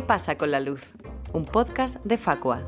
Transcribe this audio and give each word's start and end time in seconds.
¿Qué 0.00 0.06
pasa 0.06 0.38
con 0.38 0.50
la 0.50 0.60
luz? 0.60 0.80
Un 1.34 1.44
podcast 1.44 2.02
de 2.04 2.16
Facua. 2.16 2.62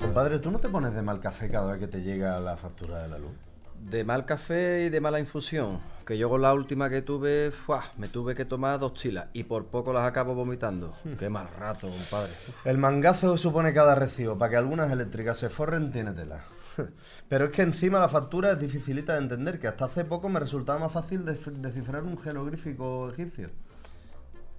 Compadre, 0.00 0.38
¿tú 0.38 0.52
no 0.52 0.60
te 0.60 0.68
pones 0.68 0.94
de 0.94 1.02
mal 1.02 1.18
café 1.18 1.50
cada 1.50 1.72
vez 1.72 1.80
que 1.80 1.88
te 1.88 2.02
llega 2.02 2.38
la 2.38 2.56
factura 2.56 3.02
de 3.02 3.08
la 3.08 3.18
luz? 3.18 3.49
De 3.80 4.04
mal 4.04 4.24
café 4.24 4.84
y 4.84 4.90
de 4.90 5.00
mala 5.00 5.18
infusión. 5.18 5.80
Que 6.06 6.18
yo 6.18 6.28
con 6.28 6.42
la 6.42 6.52
última 6.52 6.90
que 6.90 7.02
tuve, 7.02 7.50
¡fua! 7.50 7.84
me 7.96 8.08
tuve 8.08 8.34
que 8.34 8.44
tomar 8.44 8.78
dos 8.78 8.94
chilas 8.94 9.28
y 9.32 9.44
por 9.44 9.66
poco 9.66 9.92
las 9.92 10.06
acabo 10.06 10.34
vomitando. 10.34 10.94
Qué 11.18 11.28
mal 11.28 11.48
rato, 11.58 11.88
compadre. 11.88 12.32
El 12.64 12.78
mangazo 12.78 13.32
que 13.32 13.38
supone 13.38 13.72
cada 13.72 13.94
recibo 13.94 14.36
para 14.36 14.50
que 14.50 14.56
algunas 14.56 14.90
eléctricas 14.90 15.38
se 15.38 15.50
forren 15.50 15.92
tiene 15.92 16.12
tela. 16.12 16.44
Pero 17.28 17.46
es 17.46 17.50
que 17.52 17.62
encima 17.62 17.98
la 17.98 18.08
factura 18.08 18.52
es 18.52 18.58
dificilita 18.58 19.14
de 19.14 19.20
entender, 19.20 19.58
que 19.58 19.68
hasta 19.68 19.86
hace 19.86 20.04
poco 20.04 20.28
me 20.28 20.40
resultaba 20.40 20.78
más 20.78 20.92
fácil 20.92 21.24
descifrar 21.24 22.02
un 22.02 22.18
jeroglífico 22.18 23.10
egipcio. 23.10 23.50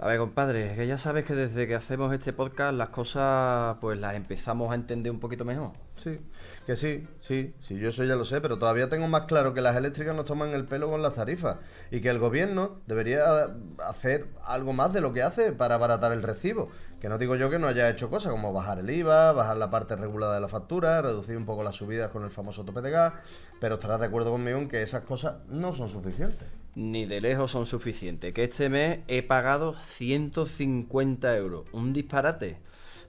A 0.01 0.07
ver, 0.07 0.17
compadre, 0.17 0.73
que 0.75 0.87
ya 0.87 0.97
sabes 0.97 1.25
que 1.25 1.35
desde 1.35 1.67
que 1.67 1.75
hacemos 1.75 2.11
este 2.11 2.33
podcast 2.33 2.73
las 2.73 2.89
cosas 2.89 3.77
pues 3.79 3.99
las 3.99 4.15
empezamos 4.15 4.71
a 4.71 4.75
entender 4.75 5.11
un 5.11 5.19
poquito 5.19 5.45
mejor. 5.45 5.73
Sí, 5.95 6.19
que 6.65 6.75
sí, 6.75 7.07
sí, 7.21 7.53
sí, 7.59 7.77
yo 7.79 7.89
eso 7.89 8.03
ya 8.03 8.15
lo 8.15 8.23
sé, 8.23 8.39
pero 8.39 8.59
todavía 8.59 8.87
tengo 8.87 9.07
más 9.07 9.23
claro 9.23 9.53
que 9.53 9.61
las 9.61 9.75
eléctricas 9.75 10.15
nos 10.15 10.25
toman 10.25 10.49
el 10.49 10.65
pelo 10.65 10.89
con 10.89 11.01
las 11.01 11.13
tarifas 11.13 11.57
y 11.89 12.01
que 12.01 12.09
el 12.09 12.19
gobierno 12.19 12.81
debería 12.85 13.49
hacer 13.87 14.27
algo 14.45 14.73
más 14.73 14.93
de 14.93 15.01
lo 15.01 15.11
que 15.11 15.23
hace 15.23 15.51
para 15.51 15.75
abaratar 15.75 16.11
el 16.11 16.21
recibo. 16.21 16.69
Que 17.01 17.09
no 17.09 17.17
digo 17.17 17.35
yo 17.35 17.49
que 17.49 17.57
no 17.57 17.67
haya 17.67 17.89
hecho 17.89 18.11
cosas 18.11 18.31
como 18.31 18.53
bajar 18.53 18.77
el 18.77 18.89
IVA, 18.89 19.31
bajar 19.31 19.57
la 19.57 19.71
parte 19.71 19.95
regulada 19.95 20.35
de 20.35 20.41
la 20.41 20.47
factura, 20.47 21.01
reducir 21.01 21.35
un 21.35 21.47
poco 21.47 21.63
las 21.63 21.75
subidas 21.75 22.11
con 22.11 22.23
el 22.23 22.29
famoso 22.29 22.63
tope 22.63 22.81
de 22.81 22.91
gas, 22.91 23.13
pero 23.59 23.75
estarás 23.75 23.99
de 23.99 24.05
acuerdo 24.05 24.29
conmigo 24.29 24.59
en 24.59 24.69
que 24.69 24.83
esas 24.83 25.03
cosas 25.03 25.37
no 25.47 25.73
son 25.73 25.89
suficientes. 25.89 26.47
Ni 26.75 27.05
de 27.05 27.19
lejos 27.19 27.51
son 27.51 27.65
suficientes. 27.65 28.33
Que 28.33 28.43
este 28.43 28.69
mes 28.69 28.99
he 29.07 29.23
pagado 29.23 29.73
150 29.73 31.35
euros. 31.37 31.65
Un 31.73 31.91
disparate. 31.91 32.59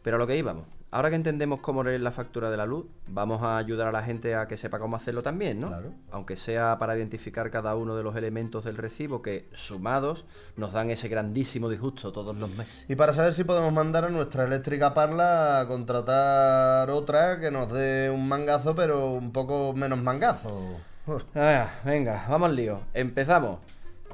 Pero 0.03 0.17
a 0.17 0.19
lo 0.19 0.27
que 0.27 0.39
íbamos. 0.39 0.67
Ahora 0.95 1.09
que 1.09 1.17
entendemos 1.17 1.61
cómo 1.61 1.83
es 1.89 1.99
la 2.03 2.11
factura 2.11 2.51
de 2.51 2.59
la 2.59 2.67
luz, 2.67 2.85
vamos 3.07 3.43
a 3.43 3.57
ayudar 3.57 3.89
a 3.89 3.93
la 3.93 4.03
gente 4.03 4.35
a 4.35 4.47
que 4.47 4.59
sepa 4.59 4.79
cómo 4.79 4.95
hacerlo 4.95 5.23
también, 5.23 5.59
¿no? 5.59 5.69
Claro. 5.69 5.95
Aunque 6.11 6.37
sea 6.37 6.77
para 6.79 6.95
identificar 6.95 7.51
cada 7.51 7.75
uno 7.77 7.97
de 7.97 8.03
los 8.03 8.15
elementos 8.15 8.65
del 8.65 8.77
recibo 8.77 9.23
que, 9.23 9.49
sumados, 9.55 10.27
nos 10.55 10.75
dan 10.75 10.91
ese 10.91 11.09
grandísimo 11.09 11.71
disgusto 11.71 12.13
todos 12.13 12.37
los 12.37 12.51
meses. 12.51 12.85
Y 12.91 12.95
para 12.95 13.15
saber 13.15 13.33
si 13.33 13.43
podemos 13.43 13.73
mandar 13.73 14.05
a 14.05 14.11
nuestra 14.11 14.45
eléctrica 14.45 14.93
Parla 14.93 15.61
a 15.61 15.67
contratar 15.67 16.91
otra 16.91 17.41
que 17.41 17.51
nos 17.51 17.73
dé 17.73 18.11
un 18.11 18.29
mangazo, 18.29 18.75
pero 18.75 19.13
un 19.13 19.33
poco 19.33 19.73
menos 19.73 19.99
mangazo. 19.99 20.77
Ah, 21.35 21.69
venga, 21.85 22.27
vamos 22.29 22.51
al 22.51 22.55
lío. 22.55 22.83
Empezamos. 22.95 23.59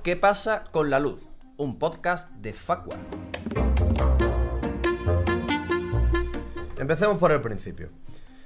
¿Qué 0.03 0.16
pasa 0.16 0.65
con 0.71 0.89
la 0.89 0.99
luz? 0.99 1.27
Un 1.59 1.78
podcast 1.78 2.31
de 2.31 2.55
Facua. 2.55 2.97
Empecemos 6.78 7.19
por 7.19 7.33
el 7.33 7.41
principio. 7.41 7.89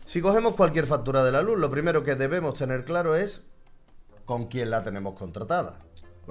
Si 0.04 0.20
cogemos 0.20 0.54
cualquier 0.54 0.86
factura 0.86 1.22
de 1.22 1.32
la 1.32 1.42
luz, 1.42 1.58
lo 1.58 1.70
primero 1.70 2.02
que 2.02 2.16
debemos 2.16 2.54
tener 2.54 2.84
claro 2.84 3.14
es 3.14 3.46
con 4.24 4.46
quién 4.46 4.70
la 4.70 4.82
tenemos 4.82 5.18
contratada. 5.18 5.78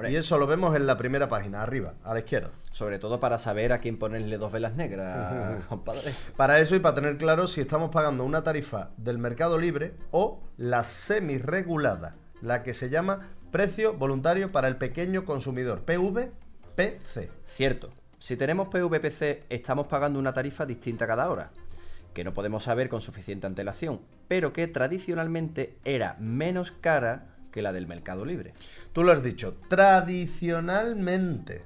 Y 0.10 0.16
eso 0.16 0.40
lo 0.40 0.48
vemos 0.48 0.76
en 0.76 0.88
la 0.88 0.98
primera 0.98 1.30
página, 1.30 1.62
arriba, 1.62 1.94
a 2.04 2.14
la 2.14 2.22
izquierda. 2.22 2.50
Sobre 2.72 2.98
todo 2.98 3.20
para 3.20 3.38
saber 3.38 3.72
a 3.72 3.80
quién 3.80 4.00
ponerle 4.00 4.38
dos 4.38 4.52
velas 4.52 4.76
negras, 4.76 5.64
compadre. 5.66 6.12
Para 6.36 6.60
eso 6.60 6.76
y 6.76 6.80
para 6.80 6.96
tener 6.96 7.18
claro 7.18 7.46
si 7.48 7.62
estamos 7.62 7.92
pagando 7.92 8.24
una 8.24 8.44
tarifa 8.44 8.90
del 8.98 9.18
mercado 9.20 9.60
libre 9.60 9.94
o 10.10 10.40
la 10.58 10.84
semi-regulada, 10.84 12.16
la 12.42 12.64
que 12.64 12.74
se 12.74 12.90
llama 12.90 13.30
precio 13.52 13.94
voluntario 13.94 14.52
para 14.52 14.70
el 14.70 14.78
pequeño 14.78 15.24
consumidor, 15.26 15.82
PVPC. 15.82 17.30
Cierto. 17.46 17.92
Si 18.18 18.38
tenemos 18.38 18.70
PVPC, 18.70 19.46
estamos 19.50 19.88
pagando 19.88 20.20
una 20.20 20.34
tarifa 20.34 20.66
distinta 20.66 21.06
cada 21.06 21.30
hora, 21.30 21.52
que 22.14 22.24
no 22.24 22.34
podemos 22.34 22.64
saber 22.64 22.90
con 22.90 23.02
suficiente 23.02 23.48
antelación, 23.48 24.02
pero 24.28 24.54
que 24.54 24.68
tradicionalmente 24.68 25.78
era 25.86 26.16
menos 26.20 26.72
cara 26.72 27.28
que 27.52 27.62
la 27.62 27.74
del 27.74 27.88
mercado 27.88 28.26
libre. 28.26 28.54
Tú 28.94 29.04
lo 29.04 29.12
has 29.12 29.24
dicho, 29.24 29.56
tradicionalmente, 29.68 31.64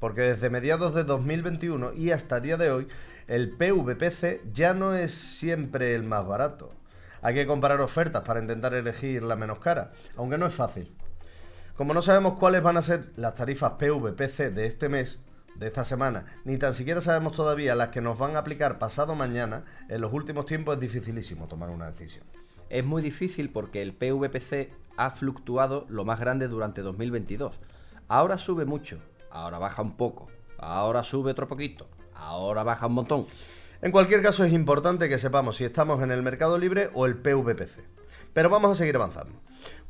porque 0.00 0.22
desde 0.22 0.50
mediados 0.50 0.94
de 0.94 1.04
2021 1.04 1.94
y 1.94 2.10
hasta 2.10 2.40
día 2.40 2.56
de 2.56 2.70
hoy, 2.70 2.88
el 3.26 3.50
PVPC 3.50 4.52
ya 4.52 4.74
no 4.74 4.94
es 4.94 5.12
siempre 5.12 5.94
el 5.94 6.02
más 6.02 6.26
barato. 6.26 6.72
Hay 7.20 7.34
que 7.34 7.46
comparar 7.46 7.80
ofertas 7.80 8.22
para 8.22 8.40
intentar 8.40 8.74
elegir 8.74 9.22
la 9.22 9.36
menos 9.36 9.58
cara, 9.58 9.92
aunque 10.16 10.38
no 10.38 10.46
es 10.46 10.54
fácil. 10.54 10.92
Como 11.76 11.94
no 11.94 12.02
sabemos 12.02 12.38
cuáles 12.38 12.62
van 12.62 12.76
a 12.76 12.82
ser 12.82 13.10
las 13.16 13.34
tarifas 13.34 13.72
PVPC 13.72 14.50
de 14.52 14.66
este 14.66 14.88
mes, 14.88 15.20
de 15.58 15.66
esta 15.66 15.84
semana, 15.84 16.24
ni 16.44 16.56
tan 16.56 16.72
siquiera 16.72 17.00
sabemos 17.00 17.32
todavía 17.32 17.74
las 17.74 17.88
que 17.88 18.00
nos 18.00 18.16
van 18.16 18.36
a 18.36 18.40
aplicar 18.40 18.78
pasado 18.78 19.16
mañana, 19.16 19.64
en 19.88 20.00
los 20.00 20.12
últimos 20.12 20.46
tiempos 20.46 20.76
es 20.76 20.80
dificilísimo 20.80 21.48
tomar 21.48 21.70
una 21.70 21.90
decisión. 21.90 22.24
Es 22.70 22.84
muy 22.84 23.02
difícil 23.02 23.50
porque 23.50 23.82
el 23.82 23.92
PVPC 23.92 24.70
ha 24.96 25.10
fluctuado 25.10 25.84
lo 25.88 26.04
más 26.04 26.20
grande 26.20 26.46
durante 26.46 26.80
2022. 26.82 27.58
Ahora 28.06 28.38
sube 28.38 28.66
mucho, 28.66 28.98
ahora 29.30 29.58
baja 29.58 29.82
un 29.82 29.96
poco, 29.96 30.28
ahora 30.58 31.02
sube 31.02 31.32
otro 31.32 31.48
poquito, 31.48 31.88
ahora 32.14 32.62
baja 32.62 32.86
un 32.86 32.94
montón. 32.94 33.26
En 33.82 33.90
cualquier 33.90 34.22
caso 34.22 34.44
es 34.44 34.52
importante 34.52 35.08
que 35.08 35.18
sepamos 35.18 35.56
si 35.56 35.64
estamos 35.64 36.02
en 36.02 36.12
el 36.12 36.22
mercado 36.22 36.56
libre 36.58 36.90
o 36.94 37.06
el 37.06 37.16
PVPC. 37.16 37.80
Pero 38.32 38.48
vamos 38.48 38.70
a 38.70 38.74
seguir 38.76 38.94
avanzando. 38.94 39.40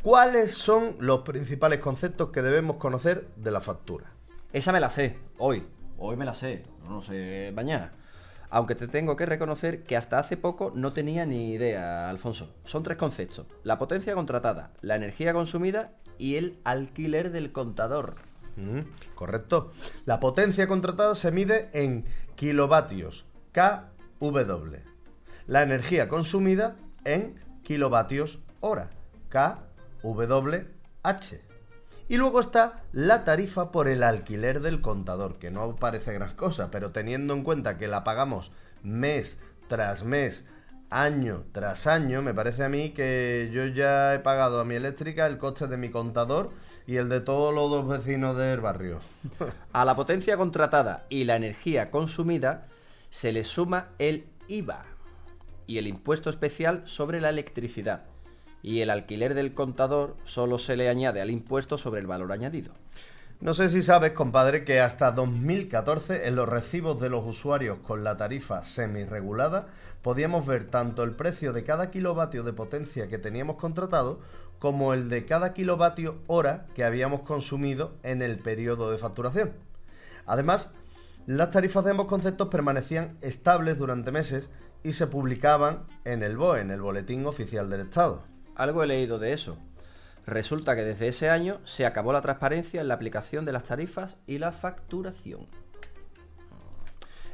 ¿Cuáles 0.03 0.53
son 0.53 0.97
los 1.01 1.21
principales 1.21 1.81
conceptos 1.81 2.31
que 2.31 2.41
debemos 2.41 2.77
conocer 2.77 3.29
de 3.37 3.51
la 3.51 3.61
factura? 3.61 4.18
Esa 4.53 4.73
me 4.73 4.81
la 4.81 4.89
sé, 4.89 5.19
hoy. 5.37 5.67
Hoy 5.99 6.17
me 6.17 6.25
la 6.25 6.35
sé, 6.35 6.65
no 6.89 7.03
sé 7.03 7.53
mañana. 7.55 7.93
Aunque 8.51 8.75
te 8.75 8.89
tengo 8.89 9.15
que 9.15 9.27
reconocer 9.27 9.83
que 9.83 9.97
hasta 9.97 10.19
hace 10.19 10.39
poco 10.39 10.73
no 10.75 10.95
tenía 10.95 11.27
ni 11.27 11.53
idea, 11.53 12.09
Alfonso. 12.09 12.55
Son 12.65 12.83
tres 12.83 12.97
conceptos. 12.97 13.47
La 13.63 13.79
potencia 13.79 14.15
contratada, 14.15 14.71
la 14.81 14.97
energía 14.97 15.35
consumida 15.35 15.93
y 16.17 16.37
el 16.37 16.59
alquiler 16.65 17.31
del 17.31 17.53
contador. 17.53 18.17
Mm, 18.57 18.81
correcto. 19.15 19.73
La 20.07 20.19
potencia 20.19 20.67
contratada 20.67 21.15
se 21.15 21.31
mide 21.31 21.69
en 21.75 22.07
kilovatios 22.35 23.27
kW. 23.53 24.77
La 25.47 25.63
energía 25.63 26.09
consumida 26.09 26.77
en 27.05 27.39
kilovatios 27.63 28.39
hora 28.61 28.89
kWh. 29.31 30.79
Y 32.09 32.17
luego 32.17 32.41
está 32.41 32.85
la 32.93 33.25
tarifa 33.25 33.71
por 33.71 33.87
el 33.87 34.03
alquiler 34.03 34.61
del 34.61 34.81
contador, 34.81 35.39
que 35.39 35.51
no 35.51 35.77
parece 35.77 36.15
gran 36.15 36.35
cosa, 36.35 36.71
pero 36.71 36.91
teniendo 36.91 37.35
en 37.35 37.45
cuenta 37.45 37.77
que 37.77 37.87
la 37.87 38.03
pagamos 38.03 38.51
mes 38.83 39.39
tras 39.67 40.05
mes, 40.05 40.47
año 40.91 41.45
tras 41.53 41.87
año, 41.87 42.23
me 42.23 42.33
parece 42.33 42.65
a 42.65 42.71
mí 42.71 42.91
que 42.91 43.51
yo 43.53 43.67
ya 43.67 44.15
he 44.15 44.21
pagado 44.21 44.61
a 44.61 44.65
mi 44.65 44.75
eléctrica 44.75 45.27
el 45.27 45.37
coste 45.37 45.67
de 45.67 45.77
mi 45.77 45.91
contador 45.91 46.51
y 46.87 46.97
el 46.97 47.11
de 47.11 47.21
todos 47.21 47.55
los 47.55 47.71
dos 47.71 47.87
vecinos 47.87 48.37
del 48.37 48.61
barrio. 48.61 49.01
A 49.73 49.85
la 49.85 49.95
potencia 49.95 50.39
contratada 50.39 51.05
y 51.11 51.25
la 51.25 51.37
energía 51.37 51.91
consumida 51.91 52.67
se 53.11 53.33
le 53.33 53.45
suma 53.45 53.89
el 53.99 54.25
IVA 54.49 54.87
y 55.67 55.77
el 55.77 55.87
impuesto 55.87 56.31
especial 56.31 56.83
sobre 56.87 57.21
la 57.21 57.29
electricidad. 57.29 58.05
Y 58.63 58.81
el 58.81 58.91
alquiler 58.91 59.35
del 59.35 59.55
contador 59.55 60.17
solo 60.25 60.59
se 60.59 60.77
le 60.77 60.89
añade 60.89 61.21
al 61.21 61.31
impuesto 61.31 61.79
sobre 61.79 62.01
el 62.01 62.07
valor 62.07 62.33
añadido. 62.33 62.73
No 63.41 63.55
sé 63.55 63.69
si 63.69 63.83
sabes, 63.83 64.13
compadre, 64.13 64.65
que 64.65 64.81
hasta 64.81 65.13
2014 65.13 66.27
en 66.27 66.35
los 66.35 66.49
recibos 66.49 67.01
de 67.01 67.09
los 67.09 67.25
usuarios 67.25 67.79
con 67.79 68.03
la 68.03 68.17
tarifa 68.17 68.65
semi-regulada 68.65 69.69
podíamos 70.03 70.45
ver 70.45 70.69
tanto 70.71 71.05
el 71.05 71.13
precio 71.13 71.53
de 71.53 71.63
cada 71.63 71.93
kilovatio 71.93 72.43
de 72.43 72.53
potencia 72.53 73.09
que 73.09 73.19
teníamos 73.19 73.57
contratado 73.57 74.19
como 74.59 74.93
el 74.93 75.09
de 75.09 75.25
cada 75.25 75.55
kilovatio 75.55 76.19
hora 76.27 76.67
que 76.75 76.83
habíamos 76.83 77.21
consumido 77.21 77.93
en 78.03 78.23
el 78.23 78.39
periodo 78.39 78.91
de 78.91 78.99
facturación. 78.99 79.53
Además, 80.27 80.71
Las 81.29 81.51
tarifas 81.51 81.85
de 81.85 81.91
ambos 81.91 82.07
conceptos 82.07 82.49
permanecían 82.49 83.19
estables 83.21 83.77
durante 83.77 84.11
meses 84.11 84.49
y 84.83 84.95
se 84.95 85.07
publicaban 85.09 85.85
en 86.07 86.23
el 86.23 86.39
BOE, 86.39 86.63
en 86.63 86.71
el 86.71 86.81
Boletín 86.81 87.27
Oficial 87.27 87.69
del 87.69 87.83
Estado. 87.83 88.23
Algo 88.59 88.83
he 88.83 88.87
leído 88.87 89.19
de 89.19 89.33
eso. 89.33 89.57
Resulta 90.27 90.77
que 90.77 90.85
desde 90.85 91.09
ese 91.09 91.31
año 91.31 91.61
se 91.65 91.87
acabó 91.87 92.13
la 92.13 92.21
transparencia 92.21 92.83
en 92.83 92.89
la 92.89 92.95
aplicación 92.95 93.47
de 93.47 93.53
las 93.53 93.65
tarifas 93.65 94.17
y 94.27 94.39
la 94.39 94.53
facturación. 94.53 95.47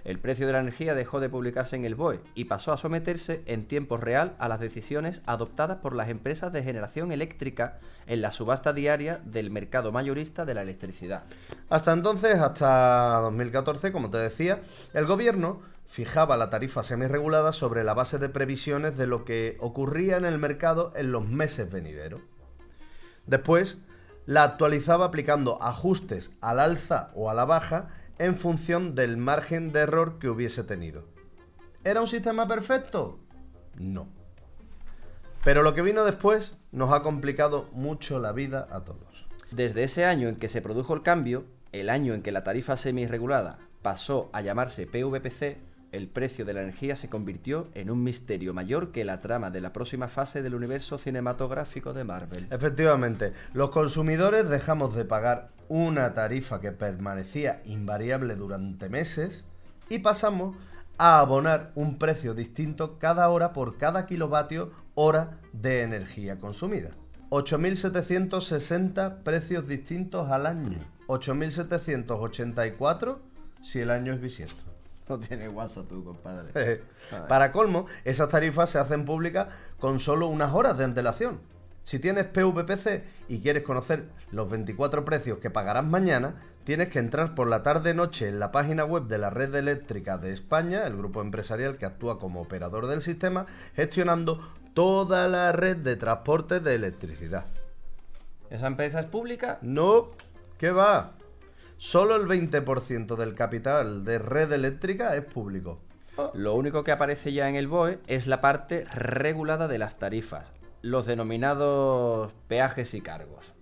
El 0.04 0.18
precio 0.18 0.46
de 0.46 0.52
la 0.52 0.60
energía 0.60 0.94
dejó 0.94 1.18
de 1.18 1.30
publicarse 1.30 1.76
en 1.76 1.86
el 1.86 1.94
BOE 1.94 2.20
y 2.34 2.44
pasó 2.44 2.72
a 2.72 2.76
someterse 2.76 3.42
en 3.46 3.66
tiempo 3.66 3.96
real 3.96 4.34
a 4.38 4.48
las 4.48 4.60
decisiones 4.60 5.22
adoptadas 5.24 5.78
por 5.78 5.96
las 5.96 6.10
empresas 6.10 6.52
de 6.52 6.62
generación 6.62 7.10
eléctrica 7.10 7.78
en 8.06 8.20
la 8.20 8.30
subasta 8.30 8.74
diaria 8.74 9.22
del 9.24 9.50
mercado 9.50 9.92
mayorista 9.92 10.44
de 10.44 10.52
la 10.52 10.60
electricidad. 10.60 11.24
Hasta 11.70 11.94
entonces, 11.94 12.34
hasta 12.34 13.20
2014, 13.22 13.92
como 13.92 14.10
te 14.10 14.18
decía, 14.18 14.60
el 14.92 15.06
gobierno 15.06 15.62
fijaba 15.84 16.36
la 16.36 16.50
tarifa 16.50 16.82
semirregulada 16.82 17.52
sobre 17.52 17.84
la 17.84 17.94
base 17.94 18.18
de 18.18 18.28
previsiones 18.28 18.96
de 18.96 19.06
lo 19.06 19.24
que 19.24 19.56
ocurría 19.60 20.16
en 20.16 20.24
el 20.24 20.38
mercado 20.38 20.92
en 20.96 21.12
los 21.12 21.26
meses 21.26 21.70
venideros. 21.70 22.20
Después, 23.26 23.78
la 24.26 24.42
actualizaba 24.42 25.06
aplicando 25.06 25.62
ajustes 25.62 26.32
al 26.40 26.60
alza 26.60 27.10
o 27.14 27.30
a 27.30 27.34
la 27.34 27.44
baja 27.44 27.88
en 28.18 28.36
función 28.36 28.94
del 28.94 29.16
margen 29.16 29.72
de 29.72 29.80
error 29.80 30.18
que 30.18 30.28
hubiese 30.28 30.64
tenido. 30.64 31.04
¿Era 31.84 32.00
un 32.00 32.08
sistema 32.08 32.48
perfecto? 32.48 33.18
No. 33.76 34.08
Pero 35.44 35.62
lo 35.62 35.74
que 35.74 35.82
vino 35.82 36.04
después 36.04 36.56
nos 36.72 36.92
ha 36.92 37.02
complicado 37.02 37.68
mucho 37.72 38.18
la 38.18 38.32
vida 38.32 38.66
a 38.70 38.80
todos. 38.80 39.26
Desde 39.50 39.84
ese 39.84 40.06
año 40.06 40.28
en 40.28 40.36
que 40.36 40.48
se 40.48 40.62
produjo 40.62 40.94
el 40.94 41.02
cambio, 41.02 41.44
el 41.72 41.90
año 41.90 42.14
en 42.14 42.22
que 42.22 42.32
la 42.32 42.42
tarifa 42.42 42.76
semirregulada 42.76 43.58
pasó 43.82 44.30
a 44.32 44.40
llamarse 44.40 44.86
PVPC, 44.86 45.58
el 45.94 46.08
precio 46.08 46.44
de 46.44 46.54
la 46.54 46.62
energía 46.62 46.96
se 46.96 47.08
convirtió 47.08 47.68
en 47.74 47.88
un 47.88 48.02
misterio 48.02 48.52
mayor 48.52 48.90
que 48.90 49.04
la 49.04 49.20
trama 49.20 49.50
de 49.50 49.60
la 49.60 49.72
próxima 49.72 50.08
fase 50.08 50.42
del 50.42 50.56
universo 50.56 50.98
cinematográfico 50.98 51.92
de 51.92 52.02
Marvel. 52.02 52.48
Efectivamente, 52.50 53.32
los 53.52 53.70
consumidores 53.70 54.48
dejamos 54.48 54.96
de 54.96 55.04
pagar 55.04 55.50
una 55.68 56.12
tarifa 56.12 56.60
que 56.60 56.72
permanecía 56.72 57.62
invariable 57.64 58.34
durante 58.34 58.88
meses 58.88 59.46
y 59.88 60.00
pasamos 60.00 60.56
a 60.98 61.20
abonar 61.20 61.70
un 61.74 61.98
precio 61.98 62.34
distinto 62.34 62.98
cada 62.98 63.28
hora 63.28 63.52
por 63.52 63.78
cada 63.78 64.06
kilovatio 64.06 64.72
hora 64.94 65.38
de 65.52 65.82
energía 65.82 66.38
consumida. 66.38 66.90
8.760 67.30 69.22
precios 69.22 69.66
distintos 69.66 70.30
al 70.30 70.46
año. 70.46 70.78
8.784 71.06 73.18
si 73.62 73.80
el 73.80 73.90
año 73.90 74.12
es 74.12 74.20
bisiesto. 74.20 74.73
No 75.08 75.18
tienes 75.18 75.50
WhatsApp 75.52 75.88
tú, 75.88 76.04
compadre. 76.04 76.82
Para 77.28 77.52
colmo, 77.52 77.86
esas 78.04 78.28
tarifas 78.28 78.70
se 78.70 78.78
hacen 78.78 79.04
públicas 79.04 79.48
con 79.78 79.98
solo 79.98 80.28
unas 80.28 80.54
horas 80.54 80.78
de 80.78 80.84
antelación. 80.84 81.40
Si 81.82 81.98
tienes 81.98 82.24
PVPC 82.24 83.04
y 83.28 83.40
quieres 83.40 83.62
conocer 83.62 84.08
los 84.30 84.48
24 84.48 85.04
precios 85.04 85.38
que 85.38 85.50
pagarás 85.50 85.84
mañana, 85.84 86.36
tienes 86.64 86.88
que 86.88 86.98
entrar 86.98 87.34
por 87.34 87.46
la 87.46 87.62
tarde-noche 87.62 88.28
en 88.28 88.40
la 88.40 88.52
página 88.52 88.86
web 88.86 89.04
de 89.04 89.18
la 89.18 89.28
Red 89.28 89.54
Eléctrica 89.54 90.16
de 90.16 90.32
España, 90.32 90.86
el 90.86 90.96
grupo 90.96 91.20
empresarial 91.20 91.76
que 91.76 91.84
actúa 91.84 92.18
como 92.18 92.40
operador 92.40 92.86
del 92.86 93.02
sistema, 93.02 93.44
gestionando 93.76 94.40
toda 94.72 95.28
la 95.28 95.52
red 95.52 95.76
de 95.76 95.96
transporte 95.96 96.60
de 96.60 96.74
electricidad. 96.74 97.44
¿Esa 98.48 98.66
empresa 98.66 99.00
es 99.00 99.06
pública? 99.06 99.58
No, 99.60 100.12
¿qué 100.58 100.70
va? 100.70 101.12
Solo 101.84 102.16
el 102.16 102.26
20% 102.26 103.14
del 103.14 103.34
capital 103.34 104.06
de 104.06 104.18
red 104.18 104.50
eléctrica 104.52 105.14
es 105.16 105.22
público. 105.22 105.82
Lo 106.32 106.54
único 106.54 106.82
que 106.82 106.92
aparece 106.92 107.34
ya 107.34 107.46
en 107.50 107.56
el 107.56 107.68
BOE 107.68 107.98
es 108.06 108.26
la 108.26 108.40
parte 108.40 108.86
regulada 108.94 109.68
de 109.68 109.76
las 109.76 109.98
tarifas, 109.98 110.50
los 110.80 111.04
denominados 111.04 112.32
peajes 112.48 112.94
y 112.94 113.02
cargos. 113.02 113.52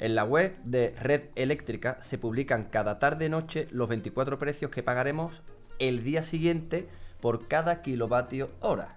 En 0.00 0.16
la 0.16 0.24
web 0.24 0.56
de 0.64 0.96
Red 1.00 1.28
Eléctrica 1.36 1.96
se 2.00 2.18
publican 2.18 2.64
cada 2.64 2.98
tarde-noche 2.98 3.68
los 3.70 3.88
24 3.88 4.36
precios 4.36 4.72
que 4.72 4.82
pagaremos 4.82 5.40
el 5.78 6.02
día 6.02 6.24
siguiente 6.24 6.88
por 7.20 7.46
cada 7.46 7.82
kilovatio 7.82 8.50
hora. 8.58 8.96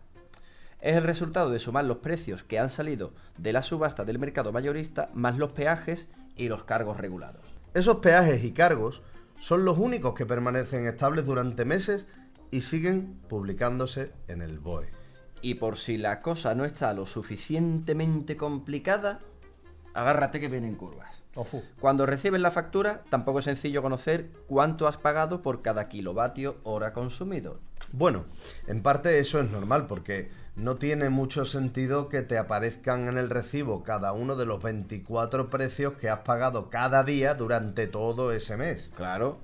Es 0.81 0.97
el 0.97 1.03
resultado 1.03 1.51
de 1.51 1.59
sumar 1.59 1.85
los 1.85 1.97
precios 1.97 2.41
que 2.41 2.57
han 2.57 2.71
salido 2.71 3.13
de 3.37 3.53
la 3.53 3.61
subasta 3.61 4.03
del 4.03 4.17
mercado 4.17 4.51
mayorista 4.51 5.09
más 5.13 5.37
los 5.37 5.51
peajes 5.51 6.07
y 6.35 6.47
los 6.47 6.63
cargos 6.63 6.97
regulados. 6.97 7.52
Esos 7.73 7.97
peajes 7.97 8.43
y 8.43 8.51
cargos 8.51 9.01
son 9.39 9.65
los 9.65 9.79
únicos 9.79 10.13
que 10.13 10.27
permanecen 10.27 10.85
estables 10.85 11.25
durante 11.25 11.65
meses 11.65 12.07
y 12.51 12.61
siguen 12.61 13.19
publicándose 13.27 14.11
en 14.27 14.43
el 14.43 14.59
BOE. 14.59 14.91
Y 15.41 15.55
por 15.55 15.77
si 15.77 15.97
la 15.97 16.21
cosa 16.21 16.53
no 16.53 16.65
está 16.65 16.93
lo 16.93 17.07
suficientemente 17.07 18.37
complicada, 18.37 19.21
agárrate 19.95 20.39
que 20.39 20.49
vienen 20.49 20.75
curvas. 20.75 21.23
Cuando 21.79 22.05
recibes 22.05 22.39
la 22.39 22.51
factura, 22.51 23.03
tampoco 23.09 23.39
es 23.39 23.45
sencillo 23.45 23.81
conocer 23.81 24.29
cuánto 24.47 24.87
has 24.87 24.97
pagado 24.97 25.41
por 25.41 25.63
cada 25.63 25.89
kilovatio 25.89 26.57
hora 26.63 26.93
consumido. 26.93 27.59
Bueno, 27.93 28.25
en 28.65 28.81
parte 28.81 29.19
eso 29.19 29.39
es 29.39 29.51
normal 29.51 29.85
porque 29.85 30.31
no 30.55 30.77
tiene 30.77 31.09
mucho 31.09 31.45
sentido 31.45 32.09
que 32.09 32.23
te 32.23 32.39
aparezcan 32.39 33.07
en 33.07 33.19
el 33.19 33.29
recibo 33.29 33.83
cada 33.83 34.13
uno 34.13 34.35
de 34.35 34.47
los 34.47 34.63
24 34.63 35.47
precios 35.47 35.93
que 35.93 36.09
has 36.09 36.21
pagado 36.21 36.71
cada 36.71 37.03
día 37.03 37.35
durante 37.35 37.85
todo 37.85 38.31
ese 38.31 38.57
mes. 38.57 38.91
Claro, 38.97 39.37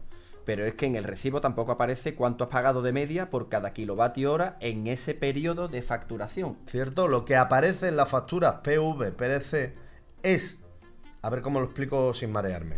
pero 0.45 0.65
es 0.65 0.73
que 0.73 0.87
en 0.87 0.95
el 0.95 1.03
recibo 1.03 1.41
tampoco 1.41 1.73
aparece 1.73 2.15
cuánto 2.15 2.45
has 2.45 2.49
pagado 2.49 2.81
de 2.81 2.91
media 2.91 3.29
por 3.29 3.49
cada 3.49 3.71
kilovatio 3.71 4.33
hora 4.33 4.57
en 4.61 4.87
ese 4.87 5.13
periodo 5.13 5.67
de 5.67 5.83
facturación. 5.83 6.57
¿Cierto? 6.65 7.07
Lo 7.07 7.25
que 7.25 7.35
aparece 7.35 7.89
en 7.89 7.97
las 7.97 8.09
facturas 8.09 8.61
PV, 8.63 9.73
es... 10.23 10.57
A 11.21 11.29
ver 11.29 11.43
cómo 11.43 11.59
lo 11.59 11.67
explico 11.67 12.15
sin 12.15 12.31
marearme. 12.31 12.77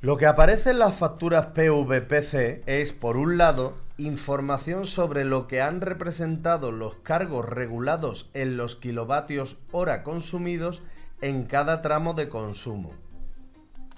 Lo 0.00 0.16
que 0.16 0.26
aparece 0.26 0.70
en 0.70 0.78
las 0.78 0.94
facturas 0.94 1.46
PVPC 1.48 2.62
es, 2.66 2.92
por 2.92 3.16
un 3.16 3.36
lado, 3.36 3.76
información 4.06 4.86
sobre 4.86 5.24
lo 5.24 5.48
que 5.48 5.60
han 5.60 5.80
representado 5.80 6.72
los 6.72 6.96
cargos 6.96 7.48
regulados 7.48 8.30
en 8.34 8.56
los 8.56 8.76
kilovatios 8.76 9.58
hora 9.70 10.02
consumidos 10.02 10.82
en 11.20 11.44
cada 11.44 11.82
tramo 11.82 12.14
de 12.14 12.28
consumo. 12.28 12.92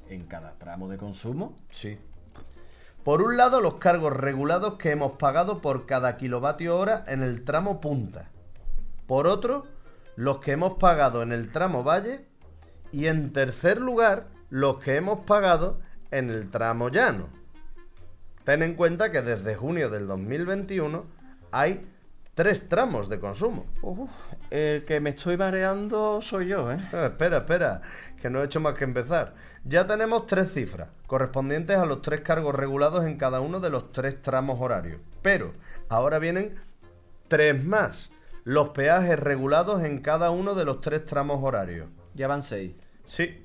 ¿En 0.09 0.27
cada 0.27 0.55
tramo 0.59 0.89
de 0.89 0.99
consumo? 0.99 1.57
Sí. 1.71 1.99
Por 3.05 3.21
un 3.21 3.37
lado, 3.37 3.61
los 3.61 3.75
cargos 3.75 4.15
regulados 4.15 4.75
que 4.75 4.91
hemos 4.91 5.13
pagado 5.13 5.61
por 5.61 5.87
cada 5.87 6.17
kilovatio 6.17 6.77
hora 6.77 7.05
en 7.07 7.23
el 7.23 7.45
tramo 7.45 7.81
punta. 7.81 8.31
Por 9.07 9.27
otro, 9.27 9.67
los 10.17 10.39
que 10.39 10.53
hemos 10.53 10.75
pagado 10.75 11.23
en 11.23 11.33
el 11.33 11.51
tramo 11.51 11.85
valle. 11.85 12.27
Y 12.93 13.07
en 13.07 13.33
tercer 13.33 13.81
lugar, 13.81 14.29
los 14.51 14.79
que 14.79 14.97
hemos 14.97 15.21
pagado 15.21 15.81
en 16.11 16.31
el 16.31 16.51
tramo 16.51 16.89
llano. 16.89 17.29
Ten 18.45 18.63
en 18.63 18.75
cuenta 18.75 19.11
que 19.11 19.23
desde 19.23 19.55
junio 19.55 19.89
del 19.89 20.07
2021 20.07 21.05
hay 21.51 21.87
tres 22.35 22.69
tramos 22.69 23.09
de 23.09 23.19
consumo. 23.19 23.65
el 24.51 24.85
que 24.85 25.01
me 25.01 25.11
estoy 25.11 25.39
mareando 25.39 26.21
soy 26.21 26.49
yo, 26.49 26.71
¿eh? 26.71 26.79
¿eh? 26.93 27.07
Espera, 27.07 27.39
espera, 27.39 27.81
que 28.21 28.29
no 28.29 28.43
he 28.43 28.45
hecho 28.45 28.61
más 28.61 28.75
que 28.75 28.85
empezar. 28.85 29.35
Ya 29.65 29.87
tenemos 29.87 30.27
tres 30.27 30.53
cifras, 30.53 30.89
correspondientes 31.07 31.79
a 31.79 31.87
los 31.87 32.03
tres 32.03 32.21
cargos 32.21 32.55
regulados 32.55 33.05
en 33.07 33.17
cada 33.17 33.41
uno 33.41 33.61
de 33.61 33.71
los 33.71 33.93
tres 33.93 34.21
tramos 34.21 34.61
horarios. 34.61 35.01
Pero 35.23 35.53
ahora 35.89 36.19
vienen 36.19 36.55
tres 37.29 37.65
más, 37.65 38.11
los 38.45 38.71
peajes 38.71 39.19
regulados 39.19 39.83
en 39.85 40.01
cada 40.01 40.31
uno 40.31 40.55
de 40.55 40.67
los 40.67 40.83
tres 40.83 41.07
tramos 41.07 41.43
horarios. 41.43 41.89
Ya 42.13 42.29
van 42.29 42.43
seis. 42.43 42.73
Sí, 43.05 43.43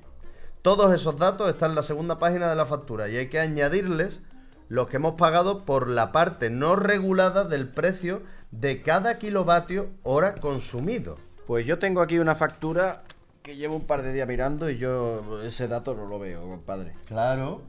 todos 0.60 0.92
esos 0.92 1.16
datos 1.16 1.48
están 1.48 1.70
en 1.70 1.76
la 1.76 1.82
segunda 1.82 2.18
página 2.18 2.50
de 2.50 2.56
la 2.56 2.66
factura 2.66 3.08
y 3.08 3.16
hay 3.16 3.28
que 3.28 3.40
añadirles 3.40 4.20
los 4.70 4.86
que 4.86 4.96
hemos 4.96 5.16
pagado 5.16 5.64
por 5.64 5.88
la 5.88 6.12
parte 6.12 6.48
no 6.48 6.76
regulada 6.76 7.44
del 7.44 7.68
precio 7.68 8.22
de 8.52 8.82
cada 8.82 9.18
kilovatio 9.18 9.90
hora 10.04 10.36
consumido. 10.36 11.18
Pues 11.44 11.66
yo 11.66 11.80
tengo 11.80 12.00
aquí 12.00 12.20
una 12.20 12.36
factura 12.36 13.02
que 13.42 13.56
llevo 13.56 13.74
un 13.74 13.86
par 13.86 14.02
de 14.02 14.12
días 14.12 14.28
mirando 14.28 14.70
y 14.70 14.78
yo 14.78 15.42
ese 15.42 15.66
dato 15.66 15.96
no 15.96 16.06
lo 16.06 16.20
veo, 16.20 16.42
compadre. 16.48 16.94
Claro, 17.06 17.62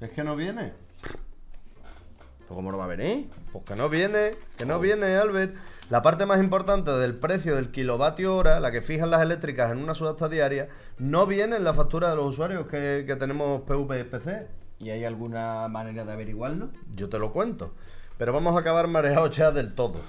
es 0.00 0.10
que 0.10 0.22
no 0.22 0.36
viene. 0.36 0.72
¿Pues 1.02 2.56
cómo 2.56 2.70
no 2.70 2.78
va 2.78 2.84
a 2.84 2.94
venir? 2.94 3.28
Pues 3.52 3.64
que 3.64 3.74
no 3.74 3.88
viene, 3.88 4.36
que 4.56 4.66
no 4.66 4.76
oh. 4.76 4.80
viene, 4.80 5.16
Albert. 5.16 5.56
La 5.88 6.02
parte 6.02 6.26
más 6.26 6.38
importante 6.38 6.92
del 6.92 7.16
precio 7.16 7.56
del 7.56 7.72
kilovatio 7.72 8.36
hora, 8.36 8.60
la 8.60 8.70
que 8.70 8.82
fijan 8.82 9.10
las 9.10 9.22
eléctricas 9.22 9.72
en 9.72 9.78
una 9.78 9.96
subasta 9.96 10.28
diaria, 10.28 10.68
no 10.98 11.26
viene 11.26 11.56
en 11.56 11.64
la 11.64 11.74
factura 11.74 12.10
de 12.10 12.14
los 12.14 12.28
usuarios 12.28 12.68
que, 12.68 13.16
tenemos 13.18 13.62
PVPC. 13.62 14.59
¿Y 14.80 14.90
hay 14.90 15.04
alguna 15.04 15.68
manera 15.68 16.04
de 16.04 16.12
averiguarlo? 16.12 16.70
Yo 16.94 17.08
te 17.08 17.18
lo 17.18 17.32
cuento. 17.32 17.74
Pero 18.16 18.32
vamos 18.32 18.56
a 18.56 18.60
acabar 18.60 18.88
mareados 18.88 19.36
ya 19.36 19.50
del 19.50 19.74
todo. 19.74 20.00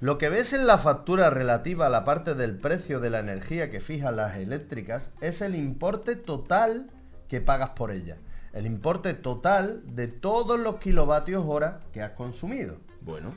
Lo 0.00 0.18
que 0.18 0.28
ves 0.28 0.52
en 0.52 0.66
la 0.66 0.78
factura 0.78 1.30
relativa 1.30 1.86
a 1.86 1.90
la 1.90 2.04
parte 2.04 2.34
del 2.34 2.56
precio 2.56 3.00
de 3.00 3.10
la 3.10 3.20
energía 3.20 3.70
que 3.70 3.80
fijan 3.80 4.16
las 4.16 4.36
eléctricas 4.36 5.12
es 5.20 5.40
el 5.40 5.54
importe 5.54 6.16
total 6.16 6.90
que 7.28 7.40
pagas 7.40 7.70
por 7.70 7.90
ella. 7.90 8.18
el 8.52 8.66
importe 8.66 9.14
total 9.14 9.82
de 9.84 10.08
todos 10.08 10.58
los 10.58 10.76
kilovatios 10.76 11.44
hora 11.46 11.80
que 11.92 12.02
has 12.02 12.12
consumido. 12.12 12.76
Bueno. 13.00 13.34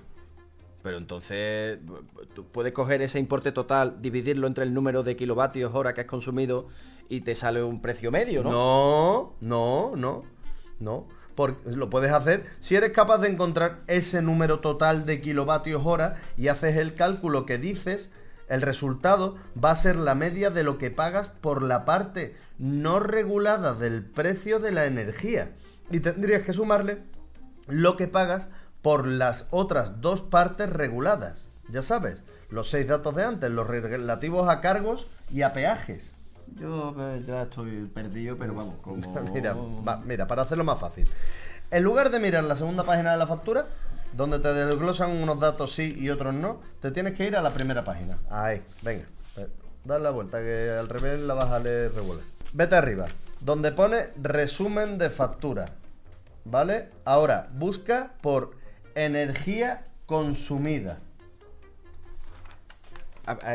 Pero 0.81 0.97
entonces, 0.97 1.79
tú 2.33 2.45
puedes 2.47 2.73
coger 2.73 3.01
ese 3.01 3.19
importe 3.19 3.51
total, 3.51 4.01
dividirlo 4.01 4.47
entre 4.47 4.65
el 4.65 4.73
número 4.73 5.03
de 5.03 5.15
kilovatios 5.15 5.73
hora 5.75 5.93
que 5.93 6.01
has 6.01 6.07
consumido 6.07 6.67
y 7.07 7.21
te 7.21 7.35
sale 7.35 7.63
un 7.63 7.81
precio 7.81 8.11
medio, 8.11 8.43
¿no? 8.43 8.51
No, 8.51 9.33
no, 9.39 9.95
no, 9.95 10.23
no. 10.79 11.07
Porque 11.35 11.71
lo 11.71 11.89
puedes 11.89 12.11
hacer 12.11 12.45
si 12.59 12.75
eres 12.75 12.91
capaz 12.91 13.17
de 13.17 13.29
encontrar 13.29 13.79
ese 13.87 14.21
número 14.21 14.59
total 14.59 15.05
de 15.05 15.19
kilovatios 15.19 15.81
hora 15.83 16.15
y 16.37 16.47
haces 16.47 16.77
el 16.77 16.93
cálculo 16.93 17.47
que 17.47 17.57
dices, 17.57 18.11
el 18.49 18.61
resultado 18.61 19.37
va 19.61 19.71
a 19.71 19.75
ser 19.75 19.95
la 19.95 20.13
media 20.13 20.51
de 20.51 20.63
lo 20.63 20.77
que 20.77 20.91
pagas 20.91 21.29
por 21.29 21.63
la 21.63 21.85
parte 21.85 22.35
no 22.59 22.99
regulada 22.99 23.73
del 23.73 24.03
precio 24.03 24.59
de 24.59 24.71
la 24.71 24.85
energía. 24.85 25.53
Y 25.89 26.01
tendrías 26.01 26.43
que 26.43 26.53
sumarle 26.53 26.99
lo 27.67 27.97
que 27.97 28.07
pagas 28.07 28.47
por 28.81 29.07
las 29.07 29.47
otras 29.49 30.01
dos 30.01 30.21
partes 30.21 30.69
reguladas. 30.69 31.49
Ya 31.69 31.81
sabes, 31.81 32.21
los 32.49 32.69
seis 32.69 32.87
datos 32.87 33.15
de 33.15 33.23
antes, 33.23 33.49
los 33.49 33.67
relativos 33.67 34.49
a 34.49 34.61
cargos 34.61 35.07
y 35.31 35.41
a 35.41 35.53
peajes. 35.53 36.12
Yo 36.47 36.95
eh, 36.99 37.23
ya 37.25 37.43
estoy 37.43 37.85
perdido, 37.87 38.37
pero 38.37 38.53
vamos, 38.53 38.75
como... 38.81 38.95
mira, 39.33 39.53
va, 39.53 39.97
mira, 39.97 40.27
para 40.27 40.43
hacerlo 40.43 40.63
más 40.63 40.79
fácil. 40.79 41.07
En 41.71 41.83
lugar 41.83 42.09
de 42.11 42.19
mirar 42.19 42.43
la 42.43 42.55
segunda 42.55 42.83
página 42.83 43.11
de 43.11 43.17
la 43.17 43.27
factura, 43.27 43.65
donde 44.13 44.39
te 44.39 44.53
desglosan 44.53 45.11
unos 45.11 45.39
datos 45.39 45.73
sí 45.73 45.95
y 45.97 46.09
otros 46.09 46.33
no, 46.33 46.61
te 46.81 46.91
tienes 46.91 47.15
que 47.15 47.25
ir 47.25 47.35
a 47.35 47.41
la 47.41 47.51
primera 47.51 47.83
página. 47.83 48.17
Ahí, 48.29 48.61
venga. 48.81 49.05
eh, 49.37 49.47
Dale 49.83 50.03
la 50.03 50.11
vuelta, 50.11 50.39
que 50.39 50.69
al 50.79 50.87
revés 50.87 51.19
la 51.21 51.33
vas 51.33 51.49
a 51.51 51.59
leer 51.59 51.91
revuelve. 51.93 52.23
Vete 52.53 52.75
arriba, 52.75 53.07
donde 53.41 53.71
pone 53.71 54.09
resumen 54.21 54.97
de 54.97 55.09
factura. 55.09 55.71
¿Vale? 56.45 56.89
Ahora, 57.05 57.47
busca 57.53 58.11
por 58.21 58.51
energía 58.95 59.85
consumida. 60.05 60.99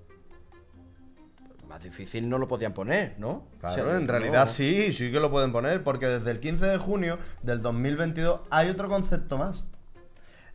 Más 1.69 1.83
difícil 1.83 2.27
no 2.27 2.37
lo 2.39 2.47
podían 2.47 2.73
poner, 2.73 3.15
¿no? 3.19 3.43
Claro, 3.59 3.83
O 3.83 3.85
sea, 3.89 3.97
en 3.97 4.05
no- 4.07 4.11
realidad 4.11 4.45
sí, 4.47 4.91
sí 4.91 5.11
que 5.11 5.19
lo 5.19 5.29
pueden 5.31 5.51
poner, 5.51 5.83
porque 5.83 6.07
desde 6.07 6.31
el 6.31 6.39
15 6.39 6.65
de 6.65 6.77
junio 6.79 7.17
del 7.43 7.61
2022 7.61 8.41
hay 8.49 8.69
otro 8.69 8.89
concepto 8.89 9.37
más. 9.37 9.65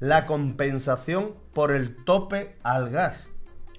La 0.01 0.27
compensación 0.27 1.35
por 1.53 1.71
el 1.71 2.05
tope 2.05 2.57
al 2.65 2.91
gas, 2.91 3.29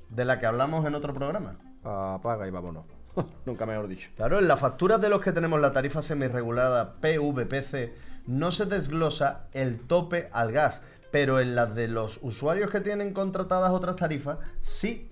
de 0.10 0.24
la 0.26 0.40
que 0.40 0.46
hablamos 0.46 0.86
en 0.86 0.96
otro 0.96 1.14
programa. 1.14 1.58
Apaga 1.84 2.48
y 2.48 2.52
vámonos. 2.52 2.86
Nunca 3.46 3.66
mejor 3.66 3.88
dicho. 3.88 4.10
Claro, 4.16 4.40
en 4.40 4.48
las 4.48 4.60
facturas 4.60 5.02
de 5.02 5.10
los 5.10 5.22
que 5.22 5.32
tenemos 5.34 5.60
la 5.60 5.74
tarifa 5.74 6.02
semirregulada 6.02 6.94
PVPC 6.96 7.94
no 8.28 8.52
se 8.52 8.66
desglosa 8.66 9.48
el 9.54 9.82
tope 9.82 10.30
al 10.32 10.52
gas, 10.52 10.84
pero 11.12 11.40
en 11.40 11.54
las 11.54 11.76
de 11.76 11.88
los 11.90 12.20
usuarios 12.24 12.72
que 12.72 12.82
tienen 12.82 13.14
contratadas 13.14 13.72
otras 13.72 13.98
tarifas, 13.98 14.40
sí. 14.62 15.10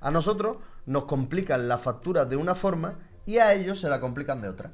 A 0.00 0.10
nosotros 0.10 0.56
nos 0.90 1.04
complican 1.04 1.68
la 1.68 1.78
factura 1.78 2.24
de 2.24 2.34
una 2.34 2.56
forma 2.56 2.98
y 3.24 3.38
a 3.38 3.54
ellos 3.54 3.78
se 3.78 3.88
la 3.88 4.00
complican 4.00 4.40
de 4.40 4.48
otra. 4.48 4.72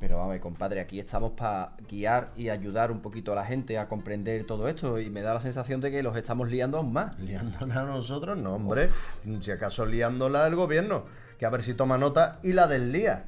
Pero 0.00 0.18
vamos, 0.18 0.36
compadre, 0.38 0.80
aquí 0.80 0.98
estamos 0.98 1.34
para 1.34 1.76
guiar 1.88 2.32
y 2.34 2.48
ayudar 2.48 2.90
un 2.90 3.00
poquito 3.00 3.30
a 3.30 3.36
la 3.36 3.44
gente 3.44 3.78
a 3.78 3.86
comprender 3.86 4.44
todo 4.44 4.66
esto 4.66 4.98
y 4.98 5.10
me 5.10 5.22
da 5.22 5.32
la 5.32 5.38
sensación 5.38 5.80
de 5.80 5.92
que 5.92 6.02
los 6.02 6.16
estamos 6.16 6.50
liando 6.50 6.78
aún 6.78 6.92
más. 6.92 7.16
Liándola 7.20 7.82
a 7.82 7.84
nosotros, 7.84 8.36
no, 8.36 8.54
hombre. 8.54 8.90
Si 9.40 9.52
acaso 9.52 9.86
liándola 9.86 10.48
el 10.48 10.56
gobierno, 10.56 11.04
que 11.38 11.46
a 11.46 11.50
ver 11.50 11.62
si 11.62 11.74
toma 11.74 11.96
nota 11.96 12.40
y 12.42 12.52
la 12.52 12.66
del 12.66 12.92
día. 12.92 13.26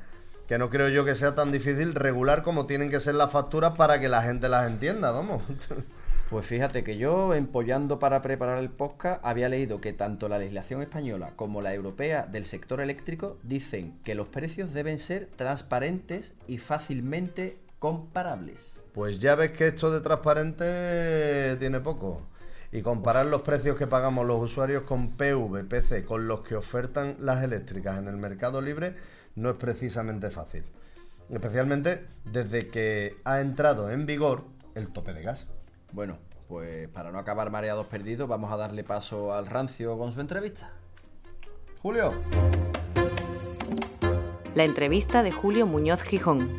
Que 0.49 0.59
no 0.59 0.71
creo 0.71 0.88
yo 0.88 1.05
que 1.05 1.14
sea 1.14 1.37
tan 1.37 1.52
difícil 1.52 1.95
regular 1.95 2.43
como 2.43 2.66
tienen 2.66 2.90
que 2.90 2.99
ser 2.99 3.14
las 3.14 3.31
facturas 3.31 3.76
para 3.76 4.00
que 4.00 4.09
la 4.09 4.23
gente 4.23 4.49
las 4.49 4.66
entienda, 4.66 5.12
vamos. 5.12 5.40
Pues 6.28 6.45
fíjate 6.45 6.83
que 6.83 6.97
yo, 6.97 7.35
empollando 7.35 8.00
para 8.00 8.21
preparar 8.21 8.59
el 8.59 8.68
podcast, 8.68 9.21
había 9.25 9.49
leído 9.49 9.80
que 9.80 9.92
tanto 9.92 10.28
la 10.28 10.38
legislación 10.38 10.83
española 10.83 11.35
como 11.37 11.62
la 11.62 11.73
europea 11.73 12.26
del 12.26 12.47
sector 12.47 12.80
eléctrico 12.80 13.38
dicen 13.45 13.97
que 14.02 14.16
los 14.16 14.26
precios 14.28 14.75
deben 14.75 14.99
ser 14.99 15.28
transparentes 15.37 16.33
y 16.49 16.59
fácilmente 16.59 17.59
comparables. 17.78 18.76
Pues 18.92 19.21
ya 19.21 19.37
ves 19.37 19.52
que 19.52 19.68
esto 19.68 19.92
de 19.92 20.00
transparente 20.00 21.56
tiene 21.61 21.78
poco. 21.78 22.23
Y 22.73 22.83
comparar 22.83 23.26
los 23.26 23.42
precios 23.42 23.78
que 23.78 23.87
pagamos 23.87 24.26
los 24.26 24.42
usuarios 24.42 24.83
con 24.83 25.16
PVPC 25.16 26.04
con 26.04 26.26
los 26.26 26.40
que 26.40 26.56
ofertan 26.56 27.16
las 27.21 27.45
eléctricas 27.45 27.99
en 27.99 28.09
el 28.09 28.16
mercado 28.16 28.61
libre 28.61 28.97
no 29.37 29.50
es 29.50 29.56
precisamente 29.56 30.30
fácil. 30.30 30.64
Especialmente 31.30 32.04
desde 32.25 32.66
que 32.66 33.14
ha 33.23 33.40
entrado 33.40 33.92
en 33.92 34.06
vigor 34.06 34.42
el 34.75 34.88
tope 34.88 35.14
de 35.14 35.23
gas. 35.23 35.47
Bueno, 35.93 36.19
pues 36.49 36.88
para 36.88 37.11
no 37.11 37.19
acabar 37.19 37.50
mareados 37.50 37.87
perdidos, 37.87 38.28
vamos 38.28 38.52
a 38.52 38.57
darle 38.57 38.85
paso 38.85 39.33
al 39.33 39.47
rancio 39.47 39.97
con 39.99 40.12
su 40.12 40.21
entrevista. 40.21 40.71
Julio. 41.81 42.12
La 44.55 44.64
entrevista 44.64 45.23
de 45.23 45.31
Julio 45.33 45.66
Muñoz 45.66 46.02
Gijón. 46.02 46.57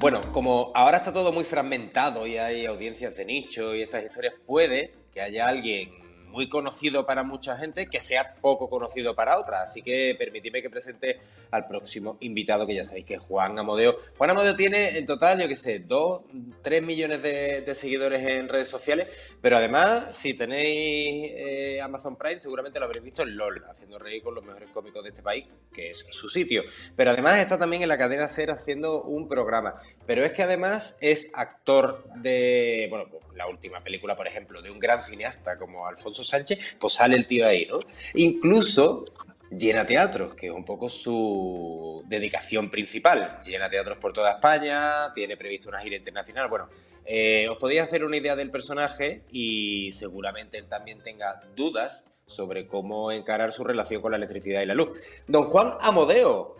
Bueno, 0.00 0.20
como 0.32 0.70
ahora 0.74 0.98
está 0.98 1.12
todo 1.12 1.32
muy 1.32 1.44
fragmentado 1.44 2.26
y 2.26 2.38
hay 2.38 2.66
audiencias 2.66 3.16
de 3.16 3.24
nicho 3.24 3.74
y 3.74 3.82
estas 3.82 4.04
historias, 4.04 4.34
puede 4.46 4.94
que 5.12 5.20
haya 5.20 5.48
alguien 5.48 5.90
muy 6.28 6.48
conocido 6.48 7.06
para 7.06 7.22
mucha 7.22 7.56
gente 7.56 7.86
que 7.86 8.00
sea 8.00 8.34
poco 8.40 8.68
conocido 8.68 9.14
para 9.14 9.38
otra. 9.38 9.62
Así 9.62 9.82
que 9.82 10.14
permitidme 10.18 10.62
que 10.62 10.70
presente 10.70 11.20
al 11.50 11.66
próximo 11.66 12.16
invitado, 12.20 12.66
que 12.66 12.74
ya 12.74 12.84
sabéis 12.84 13.06
que 13.06 13.14
es 13.14 13.20
Juan 13.20 13.58
Amodeo. 13.58 13.98
Juan 14.16 14.30
Amodeo 14.30 14.54
tiene 14.54 14.98
en 14.98 15.06
total, 15.06 15.40
yo 15.40 15.48
qué 15.48 15.56
sé, 15.56 15.80
2, 15.80 16.22
3 16.62 16.82
millones 16.82 17.22
de, 17.22 17.74
seguidores 17.74 18.26
en 18.26 18.48
redes 18.48 18.68
sociales, 18.68 19.08
pero 19.40 19.56
además, 19.56 20.16
si 20.16 20.34
tenéis 20.34 21.32
eh, 21.36 21.80
Amazon 21.80 22.16
Prime, 22.16 22.40
seguramente 22.40 22.78
lo 22.78 22.86
habréis 22.86 23.04
visto 23.04 23.22
en 23.22 23.36
LOL, 23.36 23.64
haciendo 23.70 23.98
reír 23.98 24.22
con 24.22 24.34
los 24.34 24.44
mejores 24.44 24.70
cómicos 24.70 25.02
de 25.02 25.10
este 25.10 25.22
país, 25.22 25.46
que 25.72 25.90
es 25.90 26.04
su 26.10 26.28
sitio. 26.28 26.64
Pero 26.96 27.10
además 27.10 27.38
está 27.38 27.58
también 27.58 27.82
en 27.82 27.88
la 27.88 27.98
cadena 27.98 28.26
SER 28.26 28.50
haciendo 28.50 29.02
un 29.02 29.28
programa. 29.28 29.80
Pero 30.06 30.24
es 30.24 30.32
que 30.32 30.42
además 30.42 30.98
es 31.00 31.30
actor 31.34 32.04
de, 32.16 32.86
bueno, 32.90 33.06
pues, 33.10 33.22
la 33.34 33.46
última 33.46 33.82
película, 33.82 34.16
por 34.16 34.26
ejemplo, 34.26 34.60
de 34.62 34.70
un 34.70 34.78
gran 34.78 35.02
cineasta 35.04 35.58
como 35.58 35.86
Alfonso 35.86 36.17
Sánchez, 36.24 36.76
pues 36.78 36.94
sale 36.94 37.16
el 37.16 37.26
tío 37.26 37.46
ahí, 37.46 37.66
¿no? 37.66 37.78
Incluso 38.14 39.04
llena 39.50 39.86
teatros, 39.86 40.34
que 40.34 40.46
es 40.46 40.52
un 40.52 40.64
poco 40.64 40.88
su 40.88 42.02
dedicación 42.06 42.70
principal. 42.70 43.40
Llena 43.44 43.70
teatros 43.70 43.98
por 43.98 44.12
toda 44.12 44.32
España, 44.32 45.12
tiene 45.14 45.36
previsto 45.36 45.68
una 45.68 45.80
gira 45.80 45.96
internacional. 45.96 46.48
Bueno, 46.48 46.68
eh, 47.04 47.48
os 47.48 47.56
podéis 47.56 47.82
hacer 47.82 48.04
una 48.04 48.16
idea 48.16 48.36
del 48.36 48.50
personaje 48.50 49.22
y 49.30 49.92
seguramente 49.92 50.58
él 50.58 50.68
también 50.68 51.02
tenga 51.02 51.40
dudas 51.56 52.10
sobre 52.26 52.66
cómo 52.66 53.10
encarar 53.10 53.52
su 53.52 53.64
relación 53.64 54.02
con 54.02 54.10
la 54.10 54.18
electricidad 54.18 54.60
y 54.60 54.66
la 54.66 54.74
luz. 54.74 54.98
Don 55.26 55.44
Juan 55.44 55.74
Amodeo, 55.80 56.56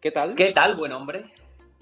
¿qué 0.00 0.12
tal? 0.12 0.34
¿Qué 0.36 0.52
tal, 0.52 0.76
buen 0.76 0.92
hombre? 0.92 1.24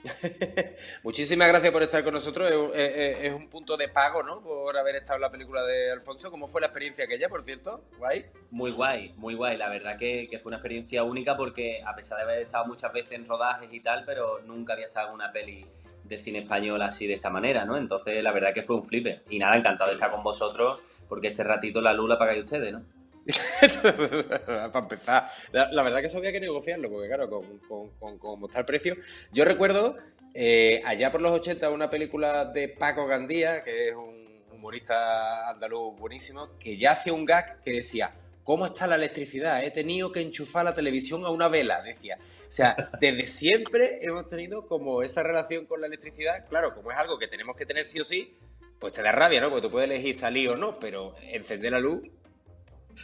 Muchísimas 1.02 1.48
gracias 1.48 1.72
por 1.72 1.82
estar 1.82 2.02
con 2.04 2.14
nosotros. 2.14 2.50
Es, 2.50 2.56
un- 2.56 2.70
es- 2.74 3.32
un 3.32 3.48
punto 3.48 3.76
de 3.76 3.88
pago, 3.88 4.22
¿no? 4.22 4.40
Por 4.42 4.76
haber 4.76 4.96
estado 4.96 5.16
en 5.16 5.20
la 5.22 5.30
película 5.30 5.64
de 5.64 5.90
Alfonso. 5.92 6.30
¿Cómo 6.30 6.46
fue 6.46 6.60
la 6.60 6.68
experiencia 6.68 7.04
aquella, 7.04 7.28
por 7.28 7.42
cierto? 7.44 7.84
Guay. 7.98 8.26
Muy 8.50 8.70
guay, 8.72 9.12
muy 9.16 9.34
guay. 9.34 9.56
La 9.56 9.68
verdad 9.68 9.96
que, 9.98 10.28
fue 10.42 10.50
una 10.50 10.56
experiencia 10.56 11.02
única 11.02 11.36
porque 11.36 11.82
a 11.84 11.94
pesar 11.94 12.18
de 12.18 12.24
haber 12.24 12.42
estado 12.42 12.66
muchas 12.66 12.92
veces 12.92 13.12
en 13.12 13.26
rodajes 13.26 13.68
y 13.72 13.80
tal, 13.80 14.04
pero 14.04 14.40
nunca 14.40 14.72
había 14.74 14.86
estado 14.86 15.08
en 15.08 15.14
una 15.14 15.32
peli 15.32 15.66
de 16.04 16.20
cine 16.20 16.38
español 16.40 16.80
así 16.82 17.06
de 17.08 17.14
esta 17.14 17.30
manera, 17.30 17.64
¿no? 17.64 17.76
Entonces 17.76 18.22
la 18.22 18.30
verdad 18.32 18.54
que 18.54 18.62
fue 18.62 18.76
un 18.76 18.86
flipper. 18.86 19.22
Y 19.28 19.38
nada, 19.38 19.56
encantado 19.56 19.90
de 19.90 19.94
estar 19.96 20.10
con 20.10 20.22
vosotros 20.22 20.80
porque 21.08 21.28
este 21.28 21.42
ratito 21.42 21.80
la 21.80 21.92
luz 21.92 22.08
la 22.08 22.18
pagáis 22.18 22.44
ustedes, 22.44 22.72
¿no? 22.72 22.82
Para 24.46 24.78
empezar, 24.78 25.30
la, 25.52 25.70
la 25.72 25.82
verdad 25.82 26.00
que 26.00 26.06
eso 26.06 26.18
había 26.18 26.32
que 26.32 26.40
negociarlo, 26.40 26.90
porque 26.90 27.08
claro, 27.08 27.28
con, 27.28 27.58
con, 27.60 27.90
con- 27.98 28.18
como 28.18 28.46
está 28.46 28.60
el 28.60 28.64
precio. 28.64 28.96
Yo 29.32 29.44
recuerdo 29.44 29.96
eh, 30.34 30.82
allá 30.84 31.10
por 31.10 31.20
los 31.20 31.32
80 31.32 31.70
una 31.70 31.90
película 31.90 32.44
de 32.46 32.68
Paco 32.68 33.06
Gandía, 33.06 33.64
que 33.64 33.88
es 33.88 33.94
un 33.94 34.24
humorista 34.52 35.48
andaluz 35.50 35.96
buenísimo, 35.98 36.50
que 36.58 36.76
ya 36.76 36.92
hacía 36.92 37.12
un 37.12 37.24
gag 37.24 37.62
que 37.62 37.72
decía. 37.72 38.12
¿Cómo 38.42 38.64
está 38.64 38.86
la 38.86 38.94
electricidad? 38.94 39.64
He 39.64 39.72
tenido 39.72 40.12
que 40.12 40.20
enchufar 40.20 40.64
la 40.64 40.72
televisión 40.72 41.24
a 41.24 41.30
una 41.30 41.48
vela, 41.48 41.82
decía. 41.82 42.16
O 42.48 42.52
sea, 42.52 42.90
desde 43.00 43.26
siempre 43.26 43.98
hemos 44.02 44.28
tenido 44.28 44.68
como 44.68 45.02
esa 45.02 45.24
relación 45.24 45.66
con 45.66 45.80
la 45.80 45.88
electricidad. 45.88 46.46
Claro, 46.48 46.72
como 46.72 46.92
es 46.92 46.96
algo 46.96 47.18
que 47.18 47.26
tenemos 47.26 47.56
que 47.56 47.66
tener 47.66 47.86
sí 47.88 47.98
o 47.98 48.04
sí, 48.04 48.38
pues 48.78 48.92
te 48.92 49.02
da 49.02 49.10
rabia, 49.10 49.40
¿no? 49.40 49.48
Porque 49.50 49.62
tú 49.62 49.70
puedes 49.72 49.90
elegir 49.90 50.16
salir 50.16 50.48
o 50.50 50.56
no, 50.56 50.78
pero 50.78 51.16
encender 51.22 51.72
la 51.72 51.80
luz, 51.80 52.02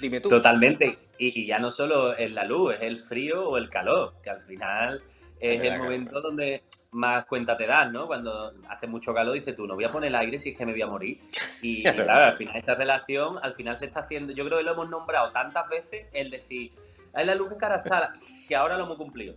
dime 0.01 0.21
tú. 0.21 0.29
Totalmente. 0.29 0.99
Y, 1.19 1.43
y 1.43 1.47
ya 1.47 1.59
no 1.59 1.71
solo 1.73 2.15
es 2.17 2.31
la 2.33 2.45
luz, 2.45 2.75
es 2.75 2.83
el 2.83 3.01
frío 3.01 3.49
o 3.49 3.57
el 3.57 3.69
calor, 3.71 4.15
que 4.23 4.31
al 4.31 4.41
final 4.43 5.03
es 5.41 5.61
el 5.61 5.79
momento 5.79 6.21
donde 6.21 6.63
más 6.93 7.25
cuenta 7.27 7.57
te 7.57 7.67
das, 7.67 7.91
¿no? 7.91 8.07
Cuando 8.07 8.53
hace 8.69 8.87
mucho 8.87 9.15
calor 9.15 9.35
dices 9.35 9.57
tú, 9.57 9.67
no 9.67 9.75
voy 9.75 9.85
a 9.85 9.91
poner 9.93 10.09
el 10.09 10.15
aire 10.17 10.39
si 10.39 10.51
es 10.51 10.57
que 10.59 10.67
me 10.67 10.73
voy 10.73 10.83
a 10.83 10.87
morir. 10.87 11.19
Y, 11.63 11.81
y 11.89 11.93
claro, 11.93 12.27
al 12.27 12.35
final 12.35 12.57
esa 12.57 12.75
relación, 12.75 13.39
al 13.43 13.55
final 13.55 13.77
se 13.79 13.87
está 13.87 14.01
haciendo, 14.01 14.33
yo 14.33 14.45
creo 14.45 14.59
que 14.59 14.65
lo 14.65 14.73
hemos 14.73 14.89
nombrado 14.91 15.31
tantas 15.33 15.69
veces, 15.69 16.07
el 16.13 16.31
decir, 16.31 16.73
es 17.17 17.27
la 17.27 17.35
luz 17.35 17.49
que 17.51 17.57
cara 17.57 17.77
está, 17.77 18.13
que 18.49 18.55
ahora 18.57 18.77
lo 18.77 18.85
hemos 18.85 18.97
cumplido. 18.99 19.35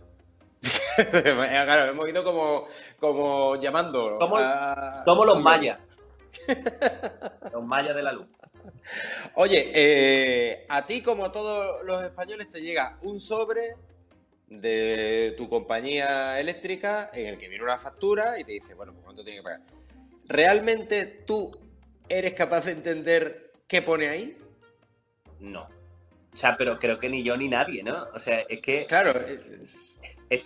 claro, 1.12 1.90
hemos 1.90 2.08
ido 2.08 2.24
como, 2.24 2.66
como 2.98 3.56
llamando. 3.56 4.18
Somos- 4.18 4.40
a- 4.42 5.02
Somos 5.04 5.26
los 5.26 5.42
mayas. 5.42 5.78
Los 7.52 7.64
mayas 7.64 7.96
de 7.96 8.02
la 8.02 8.12
luz. 8.12 8.26
Oye, 9.34 9.70
eh, 9.74 10.66
a 10.68 10.86
ti 10.86 11.02
como 11.02 11.24
a 11.24 11.32
todos 11.32 11.84
los 11.84 12.02
españoles 12.02 12.48
te 12.48 12.60
llega 12.60 12.98
un 13.02 13.20
sobre 13.20 13.74
de 14.48 15.34
tu 15.36 15.48
compañía 15.48 16.38
eléctrica 16.40 17.10
en 17.12 17.26
el 17.26 17.38
que 17.38 17.48
viene 17.48 17.64
una 17.64 17.78
factura 17.78 18.38
y 18.38 18.44
te 18.44 18.52
dice, 18.52 18.74
bueno, 18.74 18.92
pues 18.92 19.04
cuánto 19.04 19.24
tiene 19.24 19.38
que 19.38 19.42
pagar. 19.42 19.60
¿Realmente 20.28 21.04
tú 21.26 21.58
eres 22.08 22.34
capaz 22.34 22.66
de 22.66 22.72
entender 22.72 23.52
qué 23.66 23.82
pone 23.82 24.08
ahí? 24.08 24.36
No. 25.40 25.68
O 26.32 26.36
sea, 26.36 26.56
pero 26.56 26.78
creo 26.78 26.98
que 26.98 27.08
ni 27.08 27.22
yo 27.22 27.36
ni 27.36 27.48
nadie, 27.48 27.82
¿no? 27.82 28.06
O 28.14 28.18
sea, 28.18 28.40
es 28.40 28.60
que 28.60 28.86
Claro, 28.86 29.12
eh, 29.12 29.40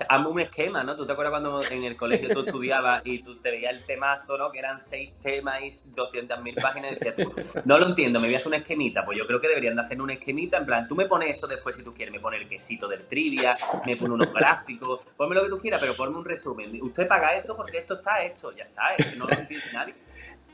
Hazme 0.08 0.28
un 0.28 0.40
esquema, 0.40 0.84
¿no? 0.84 0.94
¿Tú 0.94 1.06
te 1.06 1.12
acuerdas 1.12 1.30
cuando 1.30 1.62
en 1.70 1.84
el 1.84 1.96
colegio 1.96 2.28
tú 2.28 2.40
estudiabas 2.40 3.00
y 3.04 3.22
tú 3.22 3.34
te 3.36 3.50
veías 3.50 3.72
el 3.72 3.84
temazo, 3.86 4.36
¿no? 4.36 4.52
Que 4.52 4.58
eran 4.58 4.78
seis 4.78 5.12
temas 5.22 5.62
y 5.62 5.68
200.000 5.92 6.60
páginas 6.60 6.92
y 6.92 6.94
decías 6.96 7.16
tú, 7.16 7.62
no 7.64 7.78
lo 7.78 7.86
entiendo, 7.86 8.20
me 8.20 8.26
voy 8.26 8.34
a 8.34 8.38
hacer 8.38 8.48
una 8.48 8.58
esquemita. 8.58 9.04
Pues 9.04 9.16
yo 9.16 9.26
creo 9.26 9.40
que 9.40 9.48
deberían 9.48 9.76
de 9.76 9.82
hacer 9.82 10.00
una 10.00 10.12
esquemita, 10.12 10.58
en 10.58 10.66
plan, 10.66 10.86
tú 10.86 10.94
me 10.94 11.06
pones 11.06 11.36
eso 11.36 11.46
después 11.46 11.76
si 11.76 11.82
tú 11.82 11.94
quieres, 11.94 12.12
me 12.12 12.20
pones 12.20 12.42
el 12.42 12.48
quesito 12.48 12.88
del 12.88 13.06
trivia, 13.06 13.54
me 13.86 13.96
pone 13.96 14.14
unos 14.14 14.32
gráficos, 14.32 15.00
ponme 15.16 15.34
lo 15.34 15.44
que 15.44 15.48
tú 15.48 15.58
quieras, 15.58 15.80
pero 15.80 15.94
ponme 15.94 16.18
un 16.18 16.24
resumen. 16.24 16.78
Usted 16.82 17.08
paga 17.08 17.34
esto 17.36 17.56
porque 17.56 17.78
esto 17.78 17.94
está 17.94 18.22
esto, 18.22 18.54
ya 18.54 18.64
está, 18.64 18.94
es 18.94 19.12
que 19.12 19.16
no 19.16 19.26
lo 19.26 19.34
entiende 19.34 19.66
nadie. 19.72 19.94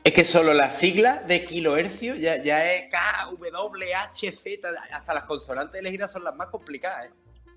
Es 0.05 0.13
que 0.13 0.23
solo 0.23 0.53
la 0.53 0.69
sigla 0.69 1.21
de 1.27 1.43
kilohercio 1.43 2.15
ya, 2.15 2.41
ya 2.41 2.73
es 2.73 2.89
K, 2.89 3.29
W, 3.29 3.93
H, 3.93 4.31
Z, 4.31 4.69
hasta 4.89 5.13
las 5.13 5.23
consonantes 5.25 5.81
elegidas 5.81 6.09
son 6.09 6.23
las 6.23 6.33
más 6.33 6.47
complicadas, 6.47 7.07
¿eh? 7.07 7.11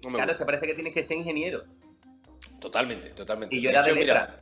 No 0.05 0.11
me 0.11 0.17
Claro, 0.17 0.33
gusta. 0.33 0.39
que 0.39 0.47
parece 0.47 0.67
que 0.67 0.75
tienes 0.75 0.95
que 0.95 1.03
ser 1.03 1.17
ingeniero. 1.19 1.65
Totalmente, 2.61 3.11
totalmente. 3.11 3.55
Y 3.57 3.61
yo 3.63 3.71
era 3.71 3.83
de 3.83 3.95
mira, 3.95 4.15
letra. 4.15 4.41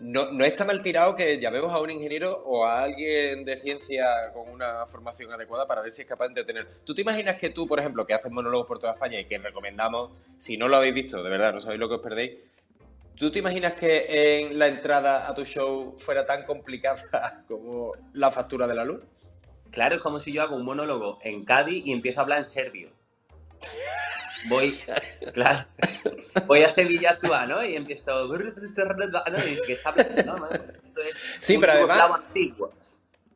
no, 0.00 0.32
no 0.32 0.44
está 0.44 0.64
mal 0.64 0.80
tirado 0.82 1.14
que 1.14 1.38
llamemos 1.38 1.70
a 1.72 1.80
un 1.80 1.90
ingeniero 1.90 2.42
o 2.44 2.64
a 2.66 2.82
alguien 2.82 3.44
de 3.44 3.56
ciencia 3.56 4.06
con 4.32 4.48
una 4.48 4.86
formación 4.86 5.32
adecuada 5.32 5.66
para 5.66 5.82
ver 5.82 5.92
si 5.92 6.02
es 6.02 6.08
capaz 6.08 6.28
de 6.28 6.44
tener. 6.44 6.66
¿Tú 6.84 6.94
te 6.94 7.02
imaginas 7.02 7.36
que 7.36 7.50
tú, 7.50 7.66
por 7.66 7.78
ejemplo, 7.78 8.06
que 8.06 8.14
haces 8.14 8.30
monólogos 8.32 8.66
por 8.66 8.78
toda 8.78 8.92
España 8.94 9.20
y 9.20 9.26
que 9.26 9.38
recomendamos, 9.38 10.16
si 10.38 10.56
no 10.56 10.68
lo 10.68 10.76
habéis 10.76 10.94
visto, 10.94 11.22
de 11.22 11.30
verdad, 11.30 11.52
no 11.52 11.60
sabéis 11.60 11.80
lo 11.80 11.88
que 11.88 11.94
os 11.96 12.00
perdéis, 12.02 12.38
¿tú 13.16 13.30
te 13.30 13.38
imaginas 13.38 13.74
que 13.74 14.40
en 14.40 14.58
la 14.58 14.68
entrada 14.68 15.28
a 15.28 15.34
tu 15.34 15.44
show 15.44 15.94
fuera 15.98 16.26
tan 16.26 16.44
complicada 16.44 17.44
como 17.48 17.92
la 18.14 18.30
factura 18.30 18.66
de 18.66 18.74
la 18.74 18.84
luz? 18.84 19.00
Claro, 19.70 19.96
es 19.96 20.02
como 20.02 20.20
si 20.20 20.32
yo 20.32 20.42
hago 20.42 20.56
un 20.56 20.64
monólogo 20.64 21.18
en 21.22 21.44
Cádiz 21.44 21.84
y 21.86 21.92
empiezo 21.92 22.20
a 22.20 22.22
hablar 22.24 22.38
en 22.38 22.44
serbio. 22.46 22.90
Voy, 24.48 24.80
claro, 25.34 25.64
voy 26.46 26.62
a 26.62 26.70
Sevilla 26.70 27.10
a 27.10 27.12
actuar, 27.12 27.48
¿no? 27.48 27.64
Y 27.64 27.76
empiezo, 27.76 28.26
¿no? 28.26 28.34
Y 28.36 29.60
que 29.66 29.72
está 29.74 29.92
¿no? 30.26 30.48
Sí, 31.40 31.58
pero 31.58 31.72
además-. 31.72 31.98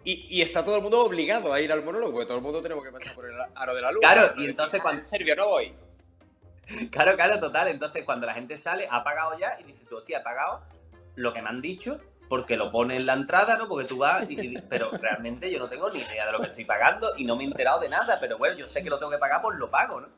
Y, 0.04 0.26
y 0.30 0.42
está 0.42 0.64
todo 0.64 0.76
el 0.76 0.82
mundo 0.82 1.00
obligado 1.04 1.52
a 1.52 1.60
ir 1.60 1.72
al 1.72 1.82
monólogo, 1.84 2.12
porque 2.12 2.26
todo 2.26 2.38
el 2.38 2.42
mundo 2.44 2.62
tenemos 2.62 2.84
que 2.84 2.92
pasar 2.92 3.14
por 3.14 3.26
el 3.28 3.34
aro 3.54 3.74
de 3.74 3.82
la 3.82 3.90
luz. 3.90 4.00
Claro, 4.00 4.32
y 4.36 4.44
entonces 4.46 4.78
"Ah, 4.80 4.82
cuando- 4.82 5.00
En 5.00 5.04
serio, 5.06 5.34
no 5.36 5.48
voy. 5.48 5.72
Claro, 6.90 7.14
claro, 7.16 7.38
total. 7.40 7.68
Entonces, 7.68 8.04
cuando 8.04 8.26
la 8.26 8.34
gente 8.34 8.56
sale, 8.56 8.88
ha 8.90 9.02
pagado 9.04 9.38
ya 9.38 9.58
y 9.60 9.64
dice, 9.64 9.84
tú, 9.88 9.96
hostia, 9.98 10.18
he 10.18 10.22
pagado 10.22 10.62
lo 11.16 11.32
que 11.32 11.42
me 11.42 11.48
han 11.48 11.60
dicho 11.60 11.98
porque 12.28 12.56
lo 12.56 12.72
pone 12.72 12.96
en 12.96 13.06
la 13.06 13.12
entrada, 13.14 13.56
¿no? 13.56 13.68
Porque 13.68 13.86
tú 13.88 13.98
vas 13.98 14.28
y 14.28 14.34
y- 14.34 14.58
pero 14.68 14.90
realmente 14.90 15.50
yo 15.50 15.58
no 15.60 15.68
tengo 15.68 15.88
ni 15.90 16.00
idea 16.00 16.26
de 16.26 16.32
lo 16.32 16.40
que 16.40 16.48
estoy 16.48 16.64
pagando 16.64 17.12
y 17.16 17.24
no 17.24 17.36
me 17.36 17.44
he 17.44 17.46
enterado 17.46 17.78
de 17.80 17.88
nada, 17.88 18.18
pero 18.20 18.36
bueno, 18.36 18.56
yo 18.56 18.66
sé 18.68 18.82
que 18.82 18.90
lo 18.90 18.98
tengo 18.98 19.12
que 19.12 19.18
pagar, 19.18 19.40
pues 19.42 19.56
lo 19.58 19.70
pago, 19.70 20.00
¿no? 20.00 20.08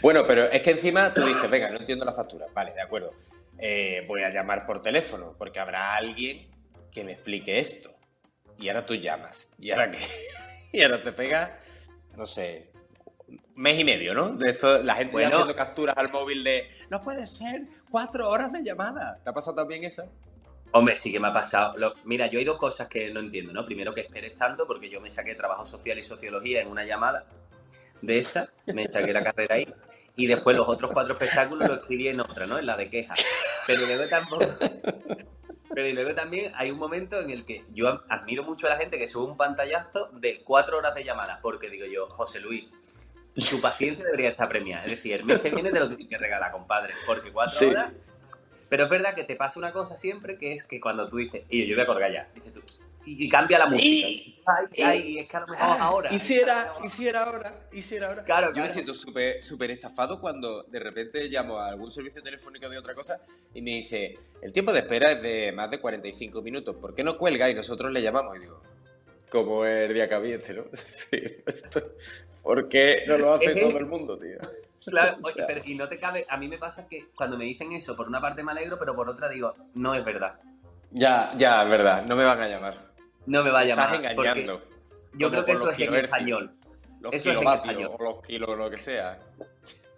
Bueno, 0.00 0.26
pero 0.26 0.44
es 0.44 0.62
que 0.62 0.70
encima 0.70 1.12
tú 1.12 1.24
dices, 1.24 1.48
venga, 1.50 1.70
no 1.70 1.78
entiendo 1.78 2.04
la 2.04 2.12
factura. 2.12 2.46
Vale, 2.54 2.72
de 2.72 2.80
acuerdo. 2.82 3.12
Eh, 3.58 4.04
voy 4.06 4.22
a 4.22 4.30
llamar 4.30 4.66
por 4.66 4.82
teléfono, 4.82 5.34
porque 5.38 5.58
habrá 5.60 5.94
alguien 5.96 6.48
que 6.92 7.04
me 7.04 7.12
explique 7.12 7.58
esto. 7.58 7.90
Y 8.58 8.68
ahora 8.68 8.86
tú 8.86 8.94
llamas. 8.94 9.50
Y 9.58 9.70
ahora 9.70 9.90
que. 9.90 9.98
Y 10.72 10.82
ahora 10.82 11.02
te 11.02 11.12
pegas, 11.12 11.50
no 12.16 12.26
sé, 12.26 12.70
mes 13.54 13.78
y 13.78 13.84
medio, 13.84 14.12
¿no? 14.12 14.28
De 14.30 14.50
esto, 14.50 14.82
la 14.82 14.94
gente 14.96 15.12
Bueno. 15.12 15.28
haciendo 15.28 15.54
capturas 15.54 15.96
al 15.96 16.12
móvil 16.12 16.44
de. 16.44 16.68
No 16.90 17.00
puede 17.00 17.26
ser, 17.26 17.62
cuatro 17.90 18.28
horas 18.28 18.52
de 18.52 18.62
llamada. 18.62 19.18
¿Te 19.24 19.30
ha 19.30 19.32
pasado 19.32 19.56
también 19.56 19.84
eso? 19.84 20.04
Hombre, 20.72 20.96
sí 20.96 21.10
que 21.10 21.18
me 21.20 21.28
ha 21.28 21.32
pasado. 21.32 21.78
Lo- 21.78 21.94
mira, 22.04 22.26
yo 22.26 22.38
hay 22.38 22.44
dos 22.44 22.58
cosas 22.58 22.88
que 22.88 23.08
no 23.10 23.20
entiendo, 23.20 23.52
¿no? 23.54 23.64
Primero 23.64 23.94
que 23.94 24.02
esperes 24.02 24.34
tanto, 24.34 24.66
porque 24.66 24.90
yo 24.90 25.00
me 25.00 25.10
saqué 25.10 25.34
trabajo 25.34 25.64
social 25.64 25.98
y 25.98 26.04
sociología 26.04 26.60
en 26.60 26.68
una 26.68 26.84
llamada 26.84 27.24
de 28.02 28.18
esta, 28.18 28.48
me 28.66 28.86
saqué 28.86 29.12
la 29.12 29.22
carrera 29.22 29.56
ahí, 29.56 29.72
y 30.16 30.26
después 30.26 30.56
los 30.56 30.68
otros 30.68 30.90
cuatro 30.92 31.14
espectáculos 31.14 31.68
lo 31.68 31.74
escribí 31.74 32.08
en 32.08 32.20
otra, 32.20 32.46
¿no? 32.46 32.58
En 32.58 32.66
la 32.66 32.76
de 32.76 32.88
quejas. 32.88 33.24
Pero 33.66 33.82
luego 33.86 34.04
tampoco. 34.08 34.46
Pero 35.68 35.88
y 35.88 35.92
luego 35.92 36.14
también 36.14 36.52
hay 36.54 36.70
un 36.70 36.78
momento 36.78 37.20
en 37.20 37.30
el 37.30 37.44
que 37.44 37.64
yo 37.74 38.00
admiro 38.08 38.44
mucho 38.44 38.66
a 38.66 38.70
la 38.70 38.76
gente 38.78 38.98
que 38.98 39.08
sube 39.08 39.30
un 39.30 39.36
pantallazo 39.36 40.08
de 40.12 40.42
cuatro 40.42 40.78
horas 40.78 40.94
de 40.94 41.04
llamada, 41.04 41.38
porque 41.42 41.68
digo 41.68 41.84
yo, 41.86 42.08
José 42.08 42.40
Luis, 42.40 42.64
tu 43.50 43.60
paciencia 43.60 44.04
debería 44.04 44.30
estar 44.30 44.48
premiada. 44.48 44.84
Es 44.84 44.92
decir, 44.92 45.12
el 45.12 45.24
mes 45.24 45.40
que 45.40 45.50
viene 45.50 45.70
te 45.70 45.80
lo 45.80 45.88
tienes 45.88 46.08
que 46.08 46.16
regalar, 46.16 46.50
compadre, 46.52 46.94
porque 47.06 47.30
cuatro 47.30 47.58
Sí. 47.58 47.66
horas 47.66 47.92
pero 48.68 48.84
es 48.84 48.90
verdad 48.90 49.14
que 49.14 49.24
te 49.24 49.36
pasa 49.36 49.58
una 49.60 49.72
cosa 49.72 49.96
siempre, 49.96 50.38
que 50.38 50.52
es 50.52 50.64
que 50.64 50.80
cuando 50.80 51.08
tú 51.08 51.18
dices, 51.18 51.44
y 51.48 51.66
yo 51.66 51.76
voy 51.76 51.84
a 51.84 51.86
colgar 51.86 52.12
ya, 52.12 52.28
dices 52.34 52.52
tú, 52.52 52.60
y, 53.06 53.24
y 53.24 53.28
cambia 53.28 53.58
la 53.60 53.66
música. 53.66 54.08
Y- 54.08 54.82
ay, 54.82 55.18
es 55.20 55.28
que 55.28 55.36
a 55.36 55.40
lo 55.40 55.46
mejor 55.46 55.76
ahora. 55.80 56.12
Hiciera, 56.14 56.74
hiciera 56.84 57.22
ahora, 57.24 57.52
hiciera 57.72 58.08
ahora. 58.08 58.24
Claro, 58.24 58.48
Yo 58.48 58.52
claro. 58.54 58.68
me 58.68 58.72
siento 58.74 58.92
súper 58.94 59.42
súper 59.42 59.70
estafado 59.70 60.20
cuando 60.20 60.64
de 60.64 60.78
repente 60.78 61.28
llamo 61.28 61.58
a 61.58 61.68
algún 61.68 61.90
servicio 61.90 62.22
telefónico 62.22 62.68
de 62.68 62.78
otra 62.78 62.94
cosa 62.94 63.18
y 63.54 63.62
me 63.62 63.70
dice, 63.70 64.18
el 64.42 64.52
tiempo 64.52 64.72
de 64.72 64.80
espera 64.80 65.12
es 65.12 65.22
de 65.22 65.52
más 65.52 65.70
de 65.70 65.80
45 65.80 66.42
minutos, 66.42 66.76
¿por 66.76 66.94
qué 66.94 67.02
no 67.02 67.16
cuelga? 67.16 67.48
Y 67.48 67.54
nosotros 67.54 67.90
le 67.92 68.02
llamamos 68.02 68.36
y 68.36 68.40
digo, 68.40 68.60
como 69.30 69.64
el 69.64 69.92
día 69.94 70.08
que 70.08 70.34
este, 70.34 70.54
¿no? 70.54 70.64
Sí, 71.10 71.20
esto- 71.46 71.92
¿Por 72.42 72.68
qué 72.68 73.02
no 73.08 73.18
lo 73.18 73.32
hace 73.32 73.56
todo 73.56 73.76
el 73.78 73.86
mundo, 73.86 74.18
tío? 74.18 74.38
Claro, 74.86 75.16
O 75.20 75.26
oye, 75.26 75.34
sea, 75.34 75.46
pero- 75.48 75.62
y 75.64 75.74
no 75.74 75.88
te 75.88 75.98
cabe, 75.98 76.24
a 76.28 76.36
mí 76.36 76.46
me 76.46 76.58
pasa 76.58 76.86
que 76.86 77.06
cuando 77.16 77.36
me 77.36 77.44
dicen 77.44 77.72
eso, 77.72 77.96
por 77.96 78.06
una 78.06 78.20
parte 78.20 78.44
me 78.44 78.52
alegro, 78.52 78.78
pero 78.78 78.94
por 78.94 79.08
otra 79.08 79.28
digo, 79.28 79.52
no 79.74 79.96
es 79.96 80.04
verdad. 80.04 80.38
Ya, 80.92 81.32
ya, 81.36 81.64
es 81.64 81.68
verdad, 81.70 82.04
no 82.06 82.14
me 82.14 82.22
van 82.22 82.40
a 82.40 82.46
llamar. 82.46 82.85
No 83.26 83.42
me 83.44 83.50
va 83.50 83.60
a 83.60 83.64
Estás 83.64 83.92
engañando. 83.92 84.62
Yo 85.14 85.30
creo 85.30 85.44
que 85.44 85.52
eso 85.52 85.70
es 85.70 85.78
en 85.78 85.94
español. 85.94 86.50
Los 87.00 87.12
Eso 87.12 87.30
es 87.30 87.34
en 87.34 87.38
kilovatios 87.40 87.74
español. 87.74 87.96
o 87.98 88.04
los 88.04 88.22
kilos, 88.22 88.58
lo 88.58 88.70
que 88.70 88.78
sea. 88.78 89.18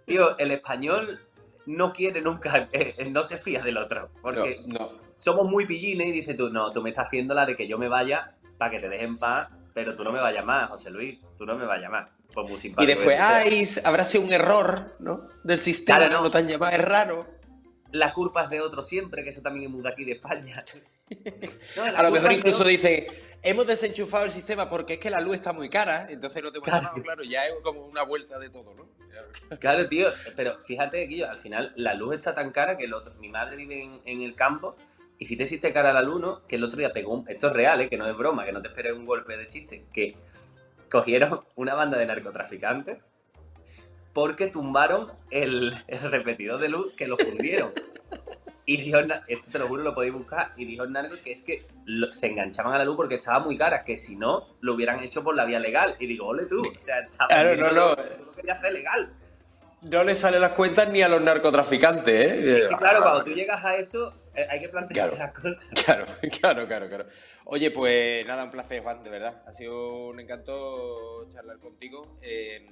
Tío, 0.05 0.37
el 0.37 0.51
español 0.51 1.19
no 1.65 1.93
quiere 1.93 2.21
nunca, 2.21 2.67
eh, 2.71 3.07
no 3.11 3.23
se 3.23 3.37
fía 3.37 3.61
del 3.61 3.77
otro. 3.77 4.09
Porque 4.21 4.61
No, 4.65 4.79
no. 4.79 4.91
somos 5.17 5.47
muy 5.47 5.65
pillines 5.65 6.07
y 6.07 6.11
dices 6.11 6.35
tú, 6.35 6.49
no, 6.49 6.71
tú 6.71 6.81
me 6.81 6.89
estás 6.89 7.07
haciendo 7.07 7.33
la 7.33 7.45
de 7.45 7.55
que 7.55 7.67
yo 7.67 7.77
me 7.77 7.87
vaya 7.87 8.31
para 8.57 8.71
que 8.71 8.79
te 8.79 8.89
dejen 8.89 9.17
paz, 9.17 9.49
pero 9.73 9.95
tú 9.95 10.03
no 10.03 10.11
me 10.11 10.19
vayas 10.19 10.43
más, 10.45 10.69
José 10.69 10.89
Luis, 10.89 11.19
tú 11.37 11.45
no 11.45 11.55
me 11.55 11.65
vayas 11.65 11.91
más. 11.91 12.09
Pues 12.33 12.47
muy 12.47 12.57
Y 12.57 12.61
simpático. 12.61 12.87
después, 12.95 13.15
que 13.17 13.21
tú 13.21 13.27
seas. 13.65 13.77
ay, 13.77 13.83
habrá 13.85 14.03
sido 14.03 14.23
un 14.23 14.33
error, 14.33 14.95
¿no? 14.99 15.21
Del 15.43 15.57
sistema, 15.59 15.99
Claro, 15.99 16.13
no, 16.17 16.21
no. 16.23 16.31
te 16.31 16.37
han 16.39 16.47
llamado, 16.47 16.71
es 16.75 16.83
raro. 16.85 17.25
La 17.91 18.13
culpa 18.13 18.43
es 18.43 18.49
de 18.49 18.61
otro 18.61 18.83
siempre, 18.83 19.23
que 19.23 19.29
eso 19.31 19.41
también 19.41 19.75
es 19.75 19.83
de 19.83 19.89
aquí 19.89 20.03
de 20.05 20.13
España. 20.13 20.63
No, 21.75 21.83
A 21.83 22.03
lo 22.03 22.11
mejor 22.11 22.29
de 22.29 22.35
incluso 22.35 22.57
otro. 22.59 22.69
dicen, 22.69 23.07
hemos 23.41 23.65
desenchufado 23.65 24.25
el 24.25 24.31
sistema 24.31 24.69
porque 24.69 24.93
es 24.93 24.99
que 24.99 25.09
la 25.09 25.19
luz 25.19 25.35
está 25.35 25.53
muy 25.53 25.67
cara, 25.67 26.05
entonces 26.09 26.43
no 26.43 26.51
te 26.51 26.59
Claro. 26.61 26.83
llamado, 26.83 27.01
claro, 27.03 27.23
ya 27.23 27.47
es 27.47 27.53
como 27.63 27.83
una 27.85 28.03
vuelta 28.03 28.37
de 28.37 28.49
todo, 28.51 28.75
¿no? 28.75 28.87
Claro, 29.57 29.87
tío, 29.87 30.09
pero 30.35 30.59
fíjate, 30.59 30.99
Guillo, 31.07 31.27
al 31.31 31.37
final 31.37 31.73
la 31.77 31.95
luz 31.95 32.13
está 32.15 32.35
tan 32.35 32.51
cara 32.51 32.77
que 32.77 32.85
el 32.85 32.93
otro, 32.93 33.15
mi 33.15 33.27
madre 33.29 33.55
vive 33.55 33.81
en, 33.83 33.99
en 34.05 34.21
el 34.21 34.35
campo 34.35 34.75
y 35.17 35.25
si 35.25 35.35
te 35.35 35.43
existe 35.43 35.73
cara 35.73 35.91
la 35.93 36.03
luz, 36.03 36.21
¿no? 36.21 36.45
Que 36.47 36.57
el 36.57 36.63
otro 36.63 36.77
día 36.77 36.93
pegó 36.93 37.13
un... 37.15 37.27
Esto 37.27 37.47
es 37.47 37.53
real, 37.53 37.81
¿eh? 37.81 37.89
Que 37.89 37.97
no 37.97 38.07
es 38.07 38.15
broma, 38.15 38.45
que 38.45 38.51
no 38.51 38.61
te 38.61 38.67
esperes 38.67 38.93
un 38.93 39.05
golpe 39.07 39.35
de 39.35 39.47
chiste. 39.47 39.83
Que 39.91 40.15
cogieron 40.91 41.41
una 41.55 41.73
banda 41.73 41.97
de 41.97 42.05
narcotraficantes 42.05 42.99
porque 44.13 44.47
tumbaron 44.47 45.11
el, 45.31 45.73
el 45.87 46.11
repetidor 46.11 46.59
de 46.59 46.69
luz 46.69 46.95
que 46.95 47.07
lo 47.07 47.17
fundieron. 47.17 47.71
Y 48.65 48.77
dijo, 48.77 48.99
esto 48.99 49.45
te 49.51 49.57
lo 49.59 49.67
juro, 49.67 49.81
lo 49.81 49.95
podéis 49.95 50.13
buscar. 50.13 50.53
Y 50.55 50.65
dijo 50.65 50.85
narco 50.85 51.15
que 51.23 51.31
es 51.31 51.43
que 51.43 51.65
lo- 51.85 52.13
se 52.13 52.27
enganchaban 52.27 52.73
a 52.73 52.77
la 52.77 52.85
luz 52.85 52.95
porque 52.97 53.15
estaba 53.15 53.39
muy 53.39 53.57
cara, 53.57 53.83
que 53.83 53.97
si 53.97 54.15
no, 54.15 54.45
lo 54.61 54.75
hubieran 54.75 54.99
hecho 54.99 55.23
por 55.23 55.35
la 55.35 55.45
vía 55.45 55.59
legal. 55.59 55.95
Y 55.99 56.05
digo, 56.05 56.27
ole 56.27 56.45
tú, 56.45 56.61
o 56.61 56.79
sea, 56.79 56.99
estaba 56.99 57.27
Claro, 57.29 57.55
no, 57.55 57.71
no. 57.71 57.73
lo- 57.95 58.31
querías 58.33 58.59
hacer 58.59 58.73
legal. 58.73 59.09
No 59.81 60.03
le 60.03 60.13
salen 60.13 60.41
las 60.41 60.51
cuentas 60.51 60.89
ni 60.91 61.01
a 61.01 61.07
los 61.07 61.21
narcotraficantes, 61.21 62.13
¿eh? 62.15 62.67
Y 62.71 62.75
claro, 62.75 63.01
cuando 63.01 63.23
tú 63.23 63.31
llegas 63.31 63.63
a 63.63 63.75
eso, 63.77 64.13
eh, 64.35 64.45
hay 64.49 64.59
que 64.59 64.69
plantearse 64.69 65.15
Claro. 65.15 65.33
las 65.33 65.41
cosas. 65.41 65.65
Claro, 65.85 66.05
claro, 66.39 66.67
claro, 66.67 66.89
claro. 66.89 67.05
Oye, 67.45 67.71
pues 67.71 68.23
nada, 68.27 68.43
un 68.43 68.51
placer, 68.51 68.83
Juan, 68.83 69.01
de 69.03 69.09
verdad. 69.09 69.41
Ha 69.47 69.51
sido 69.53 70.09
un 70.09 70.19
encanto 70.19 71.27
charlar 71.29 71.57
contigo. 71.59 72.17
Eh, 72.21 72.67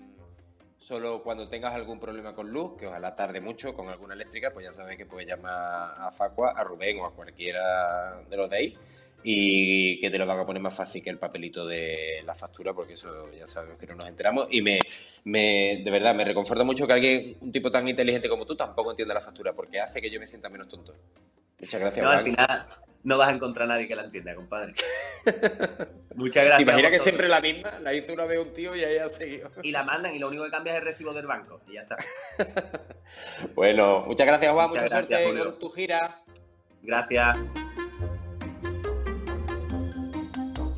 solo 0.77 1.23
cuando 1.23 1.47
tengas 1.47 1.73
algún 1.73 1.99
problema 1.99 2.33
con 2.33 2.51
luz, 2.51 2.77
que 2.77 2.87
ojalá 2.87 3.15
tarde 3.15 3.41
mucho 3.41 3.73
con 3.73 3.89
alguna 3.89 4.13
eléctrica, 4.13 4.51
pues 4.51 4.65
ya 4.65 4.71
sabes 4.71 4.97
que 4.97 5.05
puedes 5.05 5.27
llamar 5.27 5.95
a 5.97 6.11
Facua, 6.11 6.51
a 6.55 6.63
Rubén 6.63 6.99
o 6.99 7.05
a 7.05 7.13
cualquiera 7.13 8.21
de 8.29 8.37
los 8.37 8.49
de 8.49 8.57
ahí 8.57 8.77
y 9.23 9.99
que 9.99 10.09
te 10.09 10.17
lo 10.17 10.25
van 10.25 10.39
a 10.39 10.45
poner 10.45 10.61
más 10.61 10.73
fácil 10.73 11.01
que 11.01 11.09
el 11.09 11.17
papelito 11.17 11.65
de 11.65 12.21
la 12.25 12.33
factura, 12.33 12.73
porque 12.73 12.93
eso 12.93 13.29
ya 13.33 13.45
sabemos 13.45 13.77
que 13.77 13.87
no 13.87 13.95
nos 13.95 14.07
enteramos. 14.07 14.47
Y 14.51 14.61
me, 14.61 14.79
me 15.25 15.81
de 15.83 15.91
verdad, 15.91 16.15
me 16.15 16.23
reconforta 16.23 16.63
mucho 16.63 16.87
que 16.87 16.93
alguien, 16.93 17.37
un 17.41 17.51
tipo 17.51 17.71
tan 17.71 17.87
inteligente 17.87 18.29
como 18.29 18.45
tú, 18.45 18.55
tampoco 18.55 18.91
entienda 18.91 19.13
la 19.13 19.19
factura, 19.21 19.53
porque 19.53 19.79
hace 19.79 20.01
que 20.01 20.09
yo 20.09 20.19
me 20.19 20.25
sienta 20.25 20.49
menos 20.49 20.67
tonto. 20.67 20.95
Muchas 21.59 21.79
gracias, 21.81 22.03
No, 22.03 22.11
al 22.11 22.21
Juan. 22.21 22.25
final 22.31 22.67
no 23.03 23.17
vas 23.17 23.29
a 23.29 23.31
encontrar 23.31 23.65
a 23.65 23.73
nadie 23.73 23.87
que 23.87 23.95
la 23.95 24.03
entienda, 24.03 24.35
compadre. 24.35 24.73
Muchas 26.15 26.45
gracias. 26.45 26.57
¿Te 26.57 26.63
imaginas 26.63 26.91
que 26.91 26.99
siempre 26.99 27.27
la 27.27 27.39
misma? 27.41 27.79
La 27.81 27.93
hizo 27.93 28.13
una 28.13 28.25
vez 28.25 28.39
un 28.39 28.53
tío 28.53 28.75
y 28.75 28.83
ahí 28.83 28.97
ha 28.97 29.07
seguido. 29.07 29.49
Y 29.63 29.71
la 29.71 29.83
mandan 29.83 30.13
y 30.13 30.19
lo 30.19 30.27
único 30.27 30.43
que 30.43 30.51
cambia 30.51 30.73
es 30.73 30.79
el 30.79 30.85
recibo 30.85 31.13
del 31.13 31.25
banco. 31.27 31.61
Y 31.67 31.73
ya 31.73 31.81
está. 31.81 31.95
Bueno, 33.55 34.03
muchas 34.05 34.27
gracias, 34.27 34.51
Juan. 34.53 34.69
Muchas 34.69 34.83
Mucha 34.83 34.95
gracias, 34.97 35.21
suerte 35.23 35.43
con 35.43 35.59
tu 35.59 35.69
gira. 35.69 36.19
Gracias. 36.83 37.37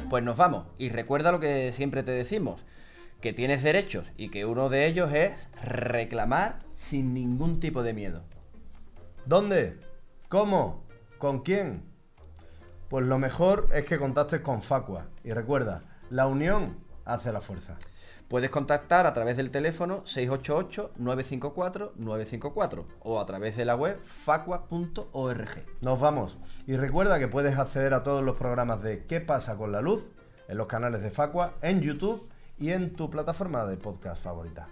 Pues 0.10 0.24
nos 0.24 0.38
vamos. 0.38 0.68
Y 0.78 0.90
recuerda 0.90 1.32
lo 1.32 1.40
que 1.40 1.72
siempre 1.72 2.04
te 2.04 2.12
decimos, 2.12 2.62
que 3.22 3.34
tienes 3.34 3.64
derechos 3.64 4.06
y 4.18 4.30
que 4.30 4.46
uno 4.46 4.70
de 4.70 4.88
ellos 4.88 5.12
es 5.14 5.50
reclamar 5.64 6.60
sin 6.74 7.14
ningún 7.14 7.60
tipo 7.60 7.84
de 7.84 7.94
miedo. 7.94 8.24
¿Dónde? 9.26 9.78
¿Cómo? 10.30 10.84
¿Con 11.18 11.40
quién? 11.40 11.84
Pues 12.88 13.06
lo 13.08 13.18
mejor 13.18 13.68
es 13.74 13.84
que 13.86 13.98
contactes 13.98 14.42
con 14.42 14.62
Facua. 14.62 15.08
Y 15.24 15.34
recuerda, 15.34 15.82
la 16.12 16.28
unión 16.28 16.78
hace 17.04 17.32
la 17.32 17.42
fuerza. 17.42 17.80
Puedes 18.28 18.52
contactar 18.52 19.08
a 19.08 19.14
través 19.14 19.38
del 19.38 19.50
teléfono 19.50 20.04
688-954-954 20.04 22.86
o 23.02 23.20
a 23.20 23.26
través 23.26 23.58
de 23.58 23.66
la 23.66 23.76
web 23.76 24.00
facua.org. 24.04 25.66
Nos 25.82 26.00
vamos. 26.00 26.38
Y 26.68 26.78
recuerda 26.78 27.18
que 27.18 27.28
puedes 27.28 27.58
acceder 27.58 27.96
a 27.96 28.04
todos 28.04 28.24
los 28.24 28.36
programas 28.36 28.84
de 28.84 29.08
¿Qué 29.08 29.22
pasa 29.22 29.58
con 29.58 29.72
la 29.72 29.82
luz? 29.82 30.06
en 30.48 30.60
los 30.60 30.68
canales 30.68 31.02
de 31.02 31.10
Facua, 31.10 31.56
en 31.64 31.82
YouTube 31.82 32.30
y 32.60 32.70
en 32.70 32.94
tu 32.94 33.10
plataforma 33.10 33.66
de 33.66 33.78
podcast 33.78 34.24
favorita. 34.24 34.68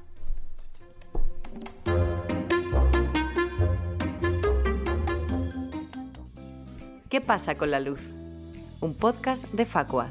¿Qué 7.10 7.22
pasa 7.22 7.58
con 7.58 7.72
la 7.72 7.80
luz? 7.80 8.02
Un 8.82 8.94
podcast 8.94 9.50
de 9.54 9.66
Facua. 9.66 10.10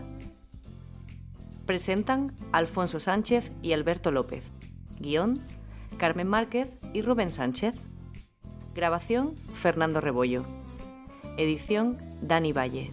Presentan 1.67 2.35
Alfonso 2.53 3.01
Sánchez 3.01 3.53
y 3.61 3.75
Alberto 3.75 4.11
López. 4.11 4.51
Guión, 4.99 5.39
Carmen 5.99 6.27
Márquez 6.27 6.79
y 6.95 7.03
Rubén 7.03 7.31
Sánchez. 7.31 7.75
Grabación, 8.75 9.37
Fernando 9.37 10.01
Rebollo. 10.01 10.47
Edición, 11.37 11.99
Dani 12.23 12.55
Valle. 12.55 12.91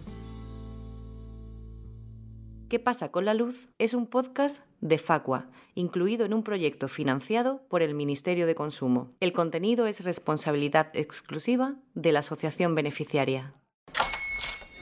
¿Qué 2.68 2.78
pasa 2.78 3.10
con 3.10 3.24
la 3.24 3.32
luz? 3.32 3.68
Es 3.78 3.94
un 3.94 4.06
podcast 4.06 4.60
de 4.82 4.98
Facua, 4.98 5.46
incluido 5.74 6.26
en 6.26 6.34
un 6.34 6.42
proyecto 6.42 6.88
financiado 6.88 7.62
por 7.70 7.80
el 7.80 7.94
Ministerio 7.94 8.46
de 8.46 8.54
Consumo. 8.54 9.12
El 9.20 9.32
contenido 9.32 9.86
es 9.86 10.04
responsabilidad 10.04 10.90
exclusiva 10.92 11.76
de 11.94 12.12
la 12.12 12.18
asociación 12.18 12.74
beneficiaria. 12.74 13.54